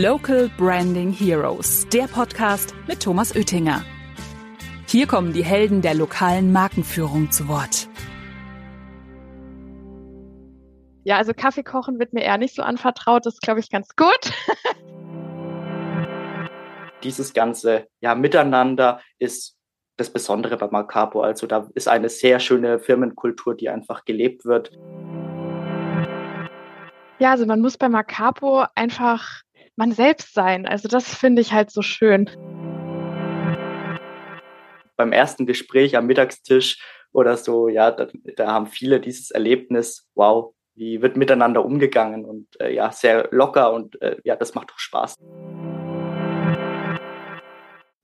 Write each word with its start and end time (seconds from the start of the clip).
Local 0.00 0.48
Branding 0.56 1.12
Heroes, 1.12 1.86
der 1.92 2.04
Podcast 2.04 2.74
mit 2.88 3.02
Thomas 3.02 3.36
Oettinger. 3.36 3.84
Hier 4.86 5.06
kommen 5.06 5.34
die 5.34 5.44
Helden 5.44 5.82
der 5.82 5.92
lokalen 5.92 6.50
Markenführung 6.50 7.30
zu 7.30 7.46
Wort. 7.46 7.88
Ja, 11.04 11.18
also 11.18 11.34
Kaffee 11.34 11.62
kochen 11.62 11.98
wird 11.98 12.14
mir 12.14 12.22
eher 12.22 12.38
nicht 12.38 12.54
so 12.54 12.62
anvertraut, 12.62 13.26
das 13.26 13.34
ist, 13.34 13.42
glaube 13.42 13.60
ich, 13.60 13.68
ganz 13.68 13.94
gut. 13.94 14.32
Dieses 17.02 17.34
ganze 17.34 17.86
ja, 18.00 18.14
Miteinander 18.14 18.98
ist 19.18 19.58
das 19.98 20.08
Besondere 20.08 20.56
bei 20.56 20.68
Macapo. 20.68 21.20
Also 21.20 21.46
da 21.46 21.68
ist 21.74 21.88
eine 21.88 22.08
sehr 22.08 22.40
schöne 22.40 22.78
Firmenkultur, 22.78 23.54
die 23.54 23.68
einfach 23.68 24.06
gelebt 24.06 24.46
wird. 24.46 24.70
Ja, 27.18 27.32
also 27.32 27.44
man 27.44 27.60
muss 27.60 27.76
bei 27.76 27.90
Macapo 27.90 28.64
einfach 28.74 29.42
man 29.76 29.92
selbst 29.92 30.34
sein. 30.34 30.66
Also 30.66 30.88
das 30.88 31.14
finde 31.14 31.40
ich 31.42 31.52
halt 31.52 31.70
so 31.70 31.82
schön. 31.82 32.28
Beim 34.96 35.12
ersten 35.12 35.46
Gespräch 35.46 35.96
am 35.96 36.06
Mittagstisch 36.06 36.78
oder 37.12 37.36
so, 37.36 37.68
ja, 37.68 37.90
da, 37.90 38.08
da 38.36 38.52
haben 38.52 38.66
viele 38.66 39.00
dieses 39.00 39.30
Erlebnis, 39.30 40.06
wow, 40.14 40.54
wie 40.74 41.02
wird 41.02 41.16
miteinander 41.16 41.64
umgegangen 41.64 42.24
und 42.24 42.48
äh, 42.60 42.74
ja, 42.74 42.92
sehr 42.92 43.28
locker 43.30 43.72
und 43.72 44.00
äh, 44.00 44.16
ja, 44.24 44.36
das 44.36 44.54
macht 44.54 44.70
doch 44.70 44.78
Spaß. 44.78 45.16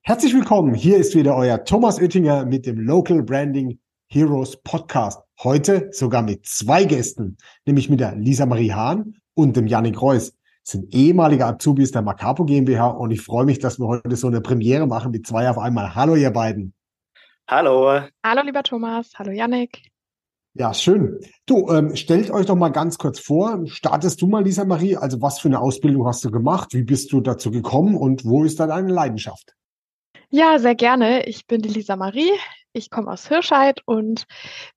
Herzlich 0.02 0.34
willkommen. 0.34 0.74
Hier 0.74 0.96
ist 0.96 1.14
wieder 1.14 1.36
euer 1.36 1.64
Thomas 1.64 2.00
Oettinger 2.00 2.46
mit 2.46 2.64
dem 2.64 2.78
Local 2.80 3.22
Branding 3.22 3.78
Heroes 4.10 4.56
Podcast. 4.62 5.22
Heute 5.42 5.90
sogar 5.92 6.22
mit 6.22 6.46
zwei 6.46 6.84
Gästen, 6.84 7.36
nämlich 7.66 7.90
mit 7.90 8.00
der 8.00 8.16
Lisa 8.16 8.46
Marie 8.46 8.72
Hahn 8.72 9.16
und 9.34 9.56
dem 9.56 9.66
Yannick 9.66 10.00
Reuss 10.00 10.34
sind 10.68 10.94
ehemalige 10.94 11.46
Azubis 11.46 11.92
der 11.92 12.02
Macapo 12.02 12.44
GmbH 12.44 12.88
und 12.88 13.10
ich 13.10 13.22
freue 13.22 13.44
mich, 13.44 13.58
dass 13.58 13.78
wir 13.78 13.86
heute 13.86 14.16
so 14.16 14.26
eine 14.26 14.40
Premiere 14.40 14.86
machen 14.86 15.10
mit 15.10 15.26
zwei 15.26 15.48
auf 15.48 15.58
einmal. 15.58 15.94
Hallo, 15.94 16.14
ihr 16.14 16.30
beiden. 16.30 16.74
Hallo. 17.48 18.02
Hallo, 18.24 18.42
lieber 18.44 18.62
Thomas. 18.62 19.12
Hallo, 19.18 19.30
Yannick. 19.30 19.82
Ja, 20.54 20.74
schön. 20.74 21.18
Du, 21.46 21.70
ähm, 21.70 21.96
stellt 21.96 22.30
euch 22.30 22.46
doch 22.46 22.56
mal 22.56 22.70
ganz 22.70 22.98
kurz 22.98 23.20
vor. 23.20 23.60
Startest 23.66 24.20
du 24.20 24.26
mal, 24.26 24.44
Lisa 24.44 24.64
Marie? 24.64 24.96
Also, 24.96 25.22
was 25.22 25.38
für 25.38 25.48
eine 25.48 25.60
Ausbildung 25.60 26.06
hast 26.06 26.24
du 26.24 26.30
gemacht? 26.30 26.74
Wie 26.74 26.82
bist 26.82 27.12
du 27.12 27.20
dazu 27.20 27.50
gekommen 27.50 27.96
und 27.96 28.24
wo 28.24 28.44
ist 28.44 28.60
da 28.60 28.66
deine 28.66 28.92
Leidenschaft? 28.92 29.54
Ja, 30.30 30.58
sehr 30.58 30.74
gerne. 30.74 31.26
Ich 31.26 31.46
bin 31.46 31.62
die 31.62 31.70
Lisa 31.70 31.96
Marie. 31.96 32.32
Ich 32.78 32.90
komme 32.90 33.10
aus 33.10 33.26
Hirscheid 33.26 33.80
und 33.86 34.24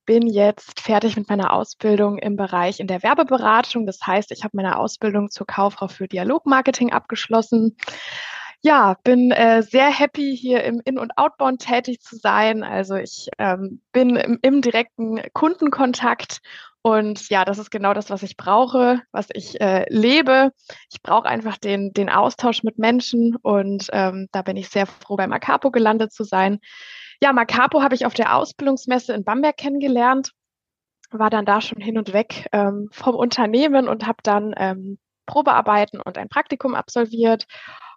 bin 0.07 0.25
jetzt 0.25 0.79
fertig 0.79 1.15
mit 1.17 1.29
meiner 1.29 1.53
Ausbildung 1.53 2.17
im 2.17 2.35
Bereich 2.35 2.79
in 2.79 2.87
der 2.87 3.03
Werbeberatung. 3.03 3.85
Das 3.85 3.99
heißt, 4.05 4.31
ich 4.31 4.43
habe 4.43 4.57
meine 4.57 4.79
Ausbildung 4.79 5.29
zur 5.29 5.45
Kauffrau 5.45 5.87
für 5.87 6.07
Dialogmarketing 6.07 6.91
abgeschlossen. 6.91 7.77
Ja, 8.63 8.95
bin 9.03 9.31
äh, 9.31 9.61
sehr 9.61 9.91
happy, 9.91 10.35
hier 10.35 10.63
im 10.63 10.81
In- 10.83 10.97
und 10.97 11.15
Outbound 11.17 11.61
tätig 11.61 12.01
zu 12.01 12.15
sein. 12.15 12.63
Also 12.63 12.95
ich 12.95 13.29
ähm, 13.37 13.81
bin 13.91 14.15
im, 14.15 14.39
im 14.41 14.61
direkten 14.61 15.21
Kundenkontakt 15.33 16.41
und 16.83 17.29
ja, 17.29 17.45
das 17.45 17.59
ist 17.59 17.69
genau 17.69 17.93
das, 17.93 18.09
was 18.09 18.23
ich 18.23 18.37
brauche, 18.37 19.01
was 19.11 19.27
ich 19.33 19.61
äh, 19.61 19.85
lebe. 19.89 20.51
Ich 20.91 21.03
brauche 21.03 21.27
einfach 21.27 21.57
den, 21.57 21.93
den 21.93 22.09
Austausch 22.09 22.63
mit 22.63 22.79
Menschen 22.79 23.35
und 23.35 23.87
ähm, 23.93 24.27
da 24.31 24.41
bin 24.41 24.57
ich 24.57 24.69
sehr 24.69 24.87
froh, 24.87 25.15
bei 25.15 25.27
Macapo 25.27 25.69
gelandet 25.69 26.11
zu 26.11 26.23
sein. 26.23 26.59
Ja, 27.21 27.33
Macapo 27.33 27.81
habe 27.81 27.95
ich 27.95 28.05
auf 28.05 28.13
der 28.13 28.35
Ausbildungsmesse 28.35 29.13
in 29.13 29.23
Bamberg 29.23 29.57
kennengelernt, 29.57 30.31
war 31.11 31.29
dann 31.29 31.45
da 31.45 31.61
schon 31.61 31.81
hin 31.81 31.97
und 31.97 32.13
weg 32.13 32.47
ähm, 32.51 32.89
vom 32.91 33.15
Unternehmen 33.15 33.87
und 33.87 34.07
habe 34.07 34.19
dann 34.23 34.53
ähm, 34.57 34.97
Probearbeiten 35.25 36.01
und 36.01 36.17
ein 36.17 36.29
Praktikum 36.29 36.73
absolviert 36.75 37.45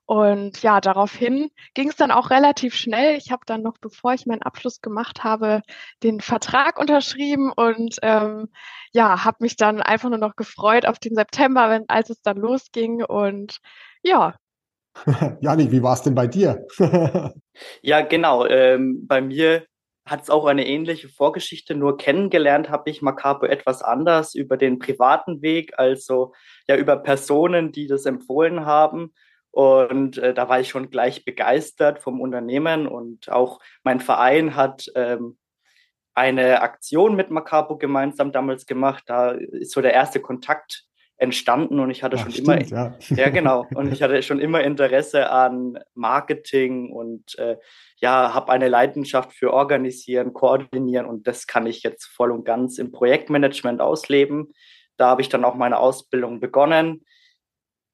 und 0.06 0.62
ja, 0.62 0.80
daraufhin 0.80 1.50
ging 1.72 1.88
es 1.88 1.96
dann 1.96 2.10
auch 2.10 2.28
relativ 2.30 2.74
schnell. 2.74 3.16
Ich 3.16 3.30
habe 3.32 3.42
dann 3.46 3.62
noch, 3.62 3.78
bevor 3.80 4.12
ich 4.12 4.26
meinen 4.26 4.42
Abschluss 4.42 4.80
gemacht 4.82 5.24
habe, 5.24 5.62
den 6.02 6.20
Vertrag 6.20 6.78
unterschrieben 6.78 7.50
und 7.50 7.96
ähm, 8.02 8.48
ja, 8.92 9.24
habe 9.24 9.38
mich 9.40 9.56
dann 9.56 9.80
einfach 9.80 10.10
nur 10.10 10.18
noch 10.18 10.36
gefreut 10.36 10.84
auf 10.86 10.98
den 10.98 11.14
September, 11.14 11.70
wenn, 11.70 11.88
als 11.88 12.10
es 12.10 12.20
dann 12.20 12.36
losging. 12.36 13.02
Und 13.02 13.58
ja. 14.02 14.34
Janik, 15.40 15.70
wie 15.70 15.82
war 15.82 15.94
es 15.94 16.02
denn 16.02 16.14
bei 16.14 16.26
dir? 16.26 16.66
ja, 17.82 18.00
genau. 18.00 18.46
Ähm, 18.46 19.06
bei 19.06 19.20
mir 19.20 19.66
hat 20.06 20.22
es 20.22 20.30
auch 20.30 20.44
eine 20.44 20.66
ähnliche 20.66 21.08
Vorgeschichte, 21.08 21.74
nur 21.74 21.96
kennengelernt 21.96 22.68
habe 22.68 22.90
ich 22.90 23.00
Macapo 23.00 23.46
etwas 23.46 23.82
anders 23.82 24.34
über 24.34 24.56
den 24.56 24.78
privaten 24.78 25.40
Weg, 25.40 25.72
also 25.78 26.34
ja 26.68 26.76
über 26.76 26.96
Personen, 26.96 27.72
die 27.72 27.86
das 27.86 28.04
empfohlen 28.04 28.66
haben. 28.66 29.14
Und 29.50 30.18
äh, 30.18 30.34
da 30.34 30.48
war 30.48 30.60
ich 30.60 30.68
schon 30.68 30.90
gleich 30.90 31.24
begeistert 31.24 32.00
vom 32.00 32.20
Unternehmen 32.20 32.86
und 32.86 33.30
auch 33.30 33.60
mein 33.82 34.00
Verein 34.00 34.56
hat 34.56 34.86
ähm, 34.94 35.38
eine 36.12 36.60
Aktion 36.62 37.16
mit 37.16 37.30
Macapo 37.30 37.76
gemeinsam 37.78 38.32
damals 38.32 38.66
gemacht. 38.66 39.04
Da 39.06 39.30
ist 39.30 39.72
so 39.72 39.80
der 39.80 39.94
erste 39.94 40.20
Kontakt 40.20 40.84
entstanden 41.16 41.80
und 41.80 41.90
ich 41.90 42.02
hatte 42.02 42.16
Ach, 42.18 42.22
schon 42.22 42.32
stimmt, 42.32 42.48
immer 42.48 42.62
ja. 42.64 42.94
ja. 43.10 43.28
genau 43.30 43.66
und 43.74 43.92
ich 43.92 44.02
hatte 44.02 44.22
schon 44.22 44.40
immer 44.40 44.62
Interesse 44.62 45.30
an 45.30 45.78
Marketing 45.94 46.90
und 46.90 47.38
äh, 47.38 47.56
ja 47.96 48.34
habe 48.34 48.52
eine 48.52 48.68
Leidenschaft 48.68 49.32
für 49.32 49.52
organisieren 49.52 50.32
koordinieren 50.32 51.06
und 51.06 51.26
das 51.26 51.46
kann 51.46 51.66
ich 51.66 51.82
jetzt 51.82 52.04
voll 52.06 52.32
und 52.32 52.44
ganz 52.44 52.78
im 52.78 52.90
Projektmanagement 52.90 53.80
ausleben 53.80 54.52
da 54.96 55.08
habe 55.08 55.22
ich 55.22 55.28
dann 55.28 55.44
auch 55.44 55.54
meine 55.54 55.78
Ausbildung 55.78 56.40
begonnen 56.40 57.04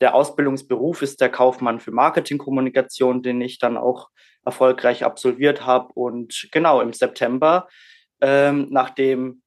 der 0.00 0.14
Ausbildungsberuf 0.14 1.02
ist 1.02 1.20
der 1.20 1.28
Kaufmann 1.28 1.78
für 1.78 1.92
Marketingkommunikation, 1.92 3.22
den 3.22 3.40
ich 3.40 3.58
dann 3.58 3.76
auch 3.76 4.08
erfolgreich 4.44 5.04
absolviert 5.04 5.66
habe. 5.66 5.92
Und 5.92 6.48
genau 6.52 6.80
im 6.80 6.92
September, 6.92 7.68
ähm, 8.22 8.68
nachdem 8.70 9.39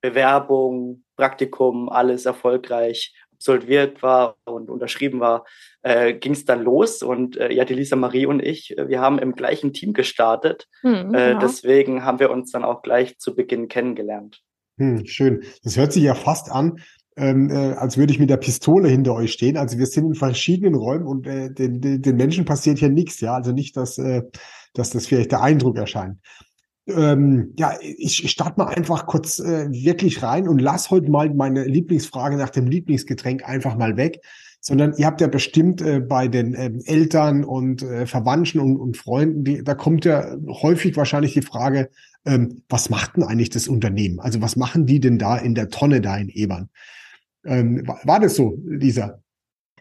Bewerbung, 0.00 1.04
Praktikum, 1.16 1.88
alles 1.88 2.26
erfolgreich 2.26 3.14
absolviert 3.36 4.02
war 4.02 4.36
und 4.44 4.70
unterschrieben 4.70 5.20
war, 5.20 5.44
äh, 5.82 6.14
ging 6.14 6.32
es 6.32 6.44
dann 6.44 6.62
los. 6.62 7.02
Und 7.02 7.36
äh, 7.36 7.52
ja, 7.52 7.64
die 7.64 7.74
Lisa 7.74 7.96
Marie 7.96 8.26
und 8.26 8.40
ich, 8.40 8.76
äh, 8.76 8.88
wir 8.88 9.00
haben 9.00 9.18
im 9.18 9.34
gleichen 9.34 9.72
Team 9.72 9.92
gestartet. 9.92 10.66
Hm, 10.80 11.14
äh, 11.14 11.32
ja. 11.32 11.38
Deswegen 11.38 12.04
haben 12.04 12.18
wir 12.18 12.30
uns 12.30 12.50
dann 12.50 12.64
auch 12.64 12.82
gleich 12.82 13.18
zu 13.18 13.34
Beginn 13.34 13.68
kennengelernt. 13.68 14.42
Hm, 14.78 15.06
schön. 15.06 15.42
Das 15.62 15.76
hört 15.76 15.92
sich 15.92 16.02
ja 16.02 16.14
fast 16.14 16.50
an, 16.50 16.78
ähm, 17.16 17.50
äh, 17.50 17.74
als 17.74 17.96
würde 17.96 18.12
ich 18.12 18.18
mit 18.18 18.30
der 18.30 18.36
Pistole 18.36 18.88
hinter 18.88 19.14
euch 19.14 19.32
stehen. 19.32 19.56
Also 19.56 19.78
wir 19.78 19.86
sind 19.86 20.06
in 20.06 20.14
verschiedenen 20.14 20.74
Räumen 20.74 21.06
und 21.06 21.26
äh, 21.26 21.50
den, 21.50 22.02
den 22.02 22.16
Menschen 22.16 22.44
passiert 22.44 22.78
hier 22.78 22.90
nichts, 22.90 23.20
ja. 23.20 23.34
Also 23.34 23.52
nicht, 23.52 23.76
dass, 23.76 23.98
äh, 23.98 24.22
dass 24.74 24.90
das 24.90 25.06
vielleicht 25.06 25.32
der 25.32 25.42
Eindruck 25.42 25.76
erscheint. 25.76 26.18
Ähm, 26.88 27.52
ja, 27.58 27.74
ich 27.80 28.30
starte 28.30 28.60
mal 28.60 28.68
einfach 28.68 29.06
kurz 29.06 29.40
äh, 29.40 29.70
wirklich 29.70 30.22
rein 30.22 30.46
und 30.46 30.60
lass 30.60 30.90
heute 30.90 31.10
mal 31.10 31.32
meine 31.34 31.64
Lieblingsfrage 31.64 32.36
nach 32.36 32.50
dem 32.50 32.66
Lieblingsgetränk 32.66 33.48
einfach 33.48 33.76
mal 33.76 33.96
weg, 33.96 34.20
sondern 34.60 34.94
ihr 34.96 35.06
habt 35.06 35.20
ja 35.20 35.26
bestimmt 35.26 35.80
äh, 35.82 36.00
bei 36.00 36.28
den 36.28 36.54
ähm, 36.54 36.80
Eltern 36.84 37.44
und 37.44 37.82
äh, 37.82 38.06
Verwandten 38.06 38.60
und, 38.60 38.76
und 38.76 38.96
Freunden, 38.96 39.44
die, 39.44 39.64
da 39.64 39.74
kommt 39.74 40.04
ja 40.04 40.36
häufig 40.48 40.96
wahrscheinlich 40.96 41.34
die 41.34 41.42
Frage, 41.42 41.90
ähm, 42.24 42.62
was 42.68 42.90
macht 42.90 43.16
denn 43.16 43.24
eigentlich 43.24 43.50
das 43.50 43.68
Unternehmen? 43.68 44.20
Also 44.20 44.40
was 44.40 44.56
machen 44.56 44.86
die 44.86 45.00
denn 45.00 45.18
da 45.18 45.36
in 45.36 45.54
der 45.54 45.68
Tonne 45.68 46.00
da 46.00 46.16
in 46.16 46.28
Ebern? 46.28 46.68
Ähm, 47.44 47.86
war 47.86 48.20
das 48.20 48.34
so, 48.34 48.58
Lisa? 48.64 49.22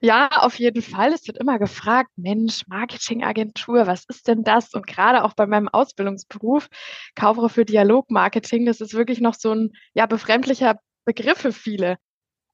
Ja, 0.02 0.28
auf 0.42 0.60
jeden 0.60 0.82
Fall. 0.82 1.14
Es 1.14 1.26
wird 1.26 1.38
immer 1.38 1.58
gefragt, 1.58 2.12
Mensch, 2.18 2.68
Marketingagentur, 2.68 3.88
was 3.88 4.04
ist 4.10 4.28
denn 4.28 4.44
das? 4.44 4.74
Und 4.74 4.86
gerade 4.88 5.24
auch 5.24 5.34
bei 5.34 5.48
meinem 5.48 5.70
Ausbildungsberuf, 5.70 6.68
Kauffrau 7.16 7.48
für 7.48 7.66
Dialogmarketing, 7.66 8.66
das 8.66 8.82
ist 8.82 8.94
wirklich 8.94 9.22
noch 9.22 9.36
so 9.36 9.54
ein 9.54 9.72
ja, 9.94 10.06
befremdlicher 10.06 10.80
Begriff 11.06 11.38
für 11.38 11.54
viele. 11.54 11.98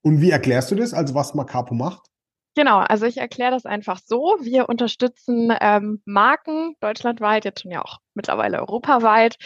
Und 0.03 0.21
wie 0.21 0.31
erklärst 0.31 0.71
du 0.71 0.75
das, 0.75 0.93
also 0.93 1.15
was 1.15 1.33
Macapo 1.33 1.73
macht? 1.73 2.10
Genau, 2.53 2.79
also 2.79 3.05
ich 3.05 3.17
erkläre 3.17 3.51
das 3.51 3.65
einfach 3.65 3.99
so. 4.05 4.35
Wir 4.41 4.67
unterstützen 4.67 5.53
ähm, 5.61 6.01
Marken 6.03 6.75
deutschlandweit, 6.81 7.45
jetzt 7.45 7.61
schon 7.61 7.71
ja 7.71 7.81
auch 7.81 7.99
mittlerweile 8.13 8.59
europaweit, 8.59 9.37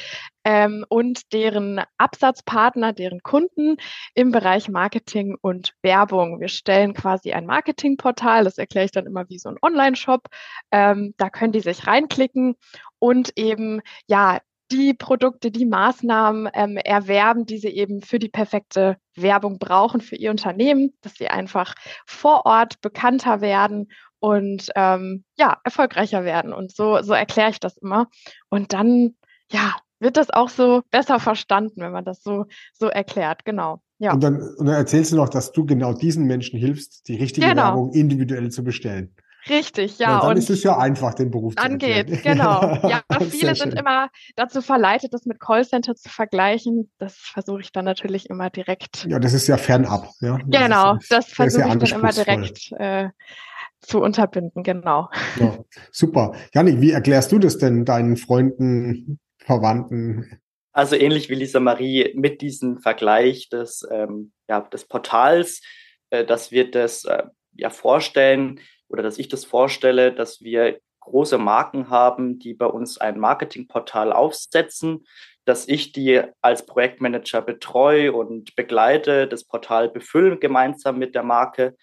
ähm, 0.43 0.83
und 0.89 1.31
deren 1.31 1.81
Absatzpartner, 1.99 2.93
deren 2.93 3.21
Kunden 3.21 3.77
im 4.15 4.31
Bereich 4.31 4.69
Marketing 4.69 5.37
und 5.39 5.75
Werbung. 5.83 6.39
Wir 6.39 6.47
stellen 6.47 6.95
quasi 6.95 7.31
ein 7.33 7.45
Marketingportal, 7.45 8.43
das 8.43 8.57
erkläre 8.57 8.85
ich 8.85 8.91
dann 8.91 9.05
immer 9.05 9.29
wie 9.29 9.37
so 9.37 9.49
ein 9.49 9.57
Online-Shop. 9.61 10.27
Ähm, 10.71 11.13
da 11.17 11.29
können 11.29 11.51
die 11.51 11.59
sich 11.59 11.85
reinklicken 11.85 12.55
und 12.97 13.37
eben 13.37 13.81
ja 14.07 14.39
die 14.71 14.93
Produkte, 14.93 15.51
die 15.51 15.65
Maßnahmen 15.65 16.49
ähm, 16.53 16.77
erwerben, 16.77 17.45
die 17.45 17.57
sie 17.57 17.69
eben 17.69 18.01
für 18.01 18.19
die 18.19 18.29
perfekte 18.29 18.97
Werbung 19.15 19.59
brauchen 19.59 20.01
für 20.01 20.15
ihr 20.15 20.31
Unternehmen, 20.31 20.93
dass 21.01 21.15
sie 21.15 21.27
einfach 21.27 21.75
vor 22.05 22.45
Ort 22.45 22.81
bekannter 22.81 23.41
werden 23.41 23.89
und 24.19 24.71
ähm, 24.75 25.23
ja, 25.37 25.57
erfolgreicher 25.63 26.23
werden. 26.23 26.53
Und 26.53 26.75
so, 26.75 27.01
so 27.01 27.13
erkläre 27.13 27.51
ich 27.51 27.59
das 27.59 27.77
immer. 27.77 28.07
Und 28.49 28.73
dann, 28.73 29.15
ja, 29.51 29.75
wird 29.99 30.17
das 30.17 30.29
auch 30.29 30.49
so 30.49 30.81
besser 30.91 31.19
verstanden, 31.19 31.81
wenn 31.81 31.91
man 31.91 32.05
das 32.05 32.23
so, 32.23 32.45
so 32.73 32.87
erklärt, 32.87 33.45
genau. 33.45 33.81
Ja. 33.99 34.13
Und 34.13 34.23
dann, 34.23 34.41
und 34.41 34.65
dann 34.65 34.75
erzählst 34.75 35.11
du 35.11 35.15
noch, 35.15 35.29
dass 35.29 35.51
du 35.51 35.65
genau 35.65 35.93
diesen 35.93 36.25
Menschen 36.25 36.59
hilfst, 36.59 37.07
die 37.07 37.15
richtige 37.15 37.47
genau. 37.47 37.63
Werbung 37.63 37.93
individuell 37.93 38.49
zu 38.51 38.63
bestellen. 38.63 39.15
Richtig, 39.49 39.99
ja. 39.99 40.09
ja 40.09 40.19
dann 40.21 40.31
und 40.31 40.37
ist 40.37 40.49
es 40.49 40.63
ja 40.63 40.77
einfach, 40.77 41.13
den 41.13 41.31
Beruf 41.31 41.55
zu 41.55 41.63
Dann 41.63 41.77
geht, 41.77 42.23
genau. 42.23 42.61
Ja, 42.89 43.01
viele 43.29 43.55
sind 43.55 43.73
immer 43.73 44.09
dazu 44.35 44.61
verleitet, 44.61 45.13
das 45.13 45.25
mit 45.25 45.39
Callcenter 45.39 45.95
zu 45.95 46.09
vergleichen. 46.09 46.91
Das 46.97 47.15
versuche 47.15 47.61
ich 47.61 47.71
dann 47.71 47.85
natürlich 47.85 48.29
immer 48.29 48.49
direkt. 48.49 49.05
Ja, 49.05 49.19
das 49.19 49.33
ist 49.33 49.47
ja 49.47 49.57
fernab. 49.57 50.09
Ja? 50.21 50.39
Das 50.45 50.61
genau, 50.61 50.95
ist, 50.95 51.11
das 51.11 51.27
versuche 51.27 51.67
ich 51.67 51.89
dann 51.89 51.99
immer 51.99 52.11
direkt 52.11 52.71
äh, 52.73 53.09
zu 53.81 54.01
unterbinden, 54.01 54.63
genau. 54.63 55.09
Ja, 55.39 55.57
super. 55.91 56.33
Janik, 56.53 56.81
wie 56.81 56.91
erklärst 56.91 57.31
du 57.31 57.39
das 57.39 57.57
denn 57.57 57.85
deinen 57.85 58.17
Freunden, 58.17 59.19
Verwandten? 59.37 60.39
Also 60.71 60.95
ähnlich 60.95 61.29
wie 61.29 61.35
Lisa 61.35 61.59
Marie 61.59 62.11
mit 62.15 62.41
diesem 62.41 62.79
Vergleich 62.79 63.49
des, 63.49 63.87
ähm, 63.89 64.33
ja, 64.49 64.61
des 64.61 64.85
Portals, 64.85 65.61
äh, 66.09 66.25
dass 66.25 66.51
wir 66.51 66.69
das 66.69 67.05
äh, 67.05 67.23
ja 67.53 67.69
vorstellen 67.69 68.59
oder 68.89 69.03
dass 69.03 69.17
ich 69.17 69.27
das 69.27 69.45
vorstelle, 69.45 70.13
dass 70.13 70.41
wir 70.41 70.79
große 70.99 71.37
Marken 71.37 71.89
haben, 71.89 72.39
die 72.39 72.53
bei 72.53 72.65
uns 72.65 72.97
ein 72.97 73.19
Marketingportal 73.19 74.11
aufsetzen, 74.11 75.05
dass 75.45 75.67
ich 75.67 75.91
die 75.91 76.21
als 76.41 76.65
Projektmanager 76.65 77.41
betreue 77.41 78.11
und 78.13 78.55
begleite, 78.55 79.27
das 79.27 79.43
Portal 79.43 79.89
befüllen 79.89 80.39
gemeinsam 80.39 80.97
mit 80.97 81.13
der 81.13 81.23
Marke 81.23 81.75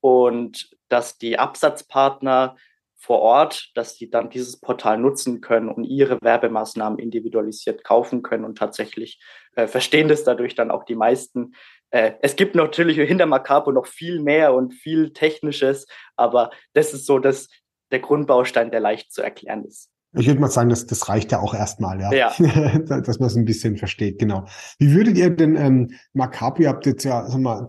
und 0.00 0.70
dass 0.88 1.16
die 1.16 1.38
Absatzpartner 1.38 2.56
vor 2.98 3.20
Ort, 3.20 3.70
dass 3.74 3.94
die 3.94 4.10
dann 4.10 4.30
dieses 4.30 4.58
Portal 4.60 4.98
nutzen 4.98 5.40
können 5.40 5.68
und 5.68 5.84
ihre 5.84 6.18
Werbemaßnahmen 6.20 6.98
individualisiert 6.98 7.84
kaufen 7.84 8.22
können 8.22 8.44
und 8.44 8.58
tatsächlich 8.58 9.20
äh, 9.54 9.66
verstehen 9.66 10.08
das 10.08 10.24
dadurch 10.24 10.54
dann 10.54 10.70
auch 10.70 10.84
die 10.84 10.96
meisten. 10.96 11.52
Äh, 11.96 12.18
es 12.20 12.36
gibt 12.36 12.54
natürlich 12.54 12.98
hinter 12.98 13.24
Macapo 13.24 13.72
noch 13.72 13.86
viel 13.86 14.20
mehr 14.20 14.52
und 14.52 14.74
viel 14.74 15.14
Technisches, 15.14 15.86
aber 16.14 16.50
das 16.74 16.92
ist 16.92 17.06
so 17.06 17.18
das, 17.18 17.48
der 17.90 18.00
Grundbaustein, 18.00 18.70
der 18.70 18.80
leicht 18.80 19.12
zu 19.12 19.22
erklären 19.22 19.64
ist. 19.64 19.88
Ich 20.12 20.26
würde 20.26 20.40
mal 20.40 20.50
sagen, 20.50 20.68
das, 20.68 20.84
das 20.84 21.08
reicht 21.08 21.32
ja 21.32 21.40
auch 21.40 21.54
erstmal, 21.54 21.98
ja. 22.00 22.12
ja. 22.12 22.78
Dass 22.78 23.18
man 23.18 23.28
es 23.28 23.36
ein 23.36 23.46
bisschen 23.46 23.78
versteht, 23.78 24.18
genau. 24.18 24.44
Wie 24.78 24.94
würdet 24.94 25.16
ihr 25.16 25.30
denn, 25.30 25.56
ähm, 25.56 25.90
Macapo, 26.12 26.62
ihr 26.62 26.68
habt 26.68 26.84
jetzt 26.84 27.04
ja 27.04 27.26
sag 27.30 27.40
mal, 27.40 27.66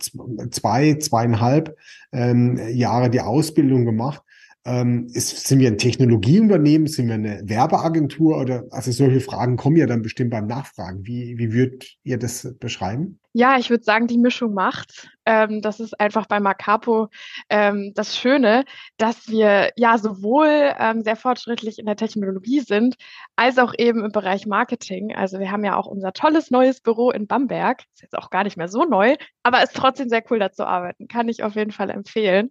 zwei, 0.51 0.95
zweieinhalb 0.95 1.77
ähm, 2.11 2.59
Jahre 2.69 3.09
die 3.09 3.21
Ausbildung 3.21 3.85
gemacht. 3.85 4.21
Ähm, 4.65 5.07
ist, 5.13 5.47
sind 5.47 5.59
wir 5.59 5.69
ein 5.69 5.77
Technologieunternehmen? 5.77 6.87
Sind 6.87 7.07
wir 7.07 7.13
eine 7.13 7.41
Werbeagentur? 7.45 8.37
Oder 8.37 8.65
also 8.71 8.91
solche 8.91 9.21
Fragen 9.21 9.55
kommen 9.55 9.77
ja 9.77 9.85
dann 9.85 10.01
bestimmt 10.01 10.31
beim 10.31 10.47
Nachfragen. 10.47 11.05
Wie, 11.05 11.37
wie 11.37 11.53
würdet 11.53 11.95
ihr 12.03 12.17
das 12.17 12.53
beschreiben? 12.59 13.19
Ja, 13.33 13.57
ich 13.57 13.69
würde 13.69 13.83
sagen, 13.83 14.07
die 14.07 14.17
Mischung 14.17 14.53
macht. 14.53 15.09
Ähm, 15.25 15.61
das 15.61 15.79
ist 15.79 15.99
einfach 15.99 16.25
bei 16.25 16.39
Macapo 16.39 17.09
ähm, 17.49 17.91
das 17.93 18.17
Schöne, 18.17 18.63
dass 18.97 19.27
wir 19.27 19.71
ja 19.75 19.97
sowohl 19.97 20.73
ähm, 20.79 21.03
sehr 21.03 21.15
fortschrittlich 21.15 21.77
in 21.77 21.85
der 21.85 21.97
Technologie 21.97 22.61
sind, 22.61 22.95
als 23.35 23.59
auch 23.59 23.73
eben 23.77 24.03
im 24.03 24.11
Bereich 24.11 24.47
Marketing. 24.47 25.15
Also 25.15 25.39
wir 25.39 25.51
haben 25.51 25.63
ja 25.63 25.75
auch 25.75 25.85
unser 25.85 26.13
tolles 26.13 26.49
neues 26.49 26.81
Büro 26.81 27.11
in 27.11 27.27
Bamberg. 27.27 27.83
Ist 27.93 28.01
jetzt 28.01 28.17
auch 28.17 28.29
gar 28.29 28.43
nicht 28.43 28.57
mehr 28.57 28.69
so 28.69 28.85
neu, 28.85 29.17
aber 29.43 29.61
ist 29.61 29.75
trotzdem 29.75 30.09
sehr 30.09 30.23
cool, 30.31 30.39
da 30.39 30.51
zu 30.51 30.65
arbeiten. 30.65 31.07
Kann 31.07 31.29
ich 31.29 31.43
auf 31.43 31.55
jeden 31.55 31.71
Fall 31.71 31.89
empfehlen. 31.89 32.49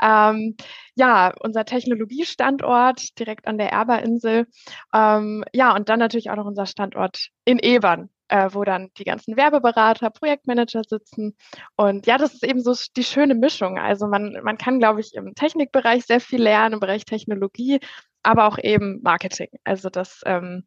Ähm, 0.00 0.56
ja, 0.94 1.32
unser 1.40 1.64
Technologiestandort 1.64 3.18
direkt 3.18 3.48
an 3.48 3.58
der 3.58 3.72
Erberinsel. 3.72 4.46
Ähm, 4.94 5.44
ja, 5.52 5.74
und 5.74 5.88
dann 5.88 5.98
natürlich 5.98 6.30
auch 6.30 6.36
noch 6.36 6.46
unser 6.46 6.66
Standort 6.66 7.30
in 7.44 7.58
Ebern 7.58 8.10
äh, 8.30 8.48
wo 8.52 8.64
dann 8.64 8.90
die 8.96 9.04
ganzen 9.04 9.36
Werbeberater, 9.36 10.10
Projektmanager 10.10 10.82
sitzen. 10.88 11.36
Und 11.76 12.06
ja, 12.06 12.16
das 12.16 12.34
ist 12.34 12.44
eben 12.44 12.62
so 12.62 12.74
die 12.96 13.02
schöne 13.02 13.34
Mischung. 13.34 13.78
Also 13.78 14.06
man, 14.06 14.38
man 14.44 14.56
kann, 14.56 14.78
glaube 14.78 15.00
ich, 15.00 15.14
im 15.14 15.34
Technikbereich 15.34 16.06
sehr 16.06 16.20
viel 16.20 16.40
lernen, 16.40 16.74
im 16.74 16.80
Bereich 16.80 17.04
Technologie, 17.04 17.80
aber 18.22 18.46
auch 18.46 18.58
eben 18.58 19.00
Marketing. 19.02 19.48
Also 19.64 19.90
das 19.90 20.20
ähm, 20.26 20.64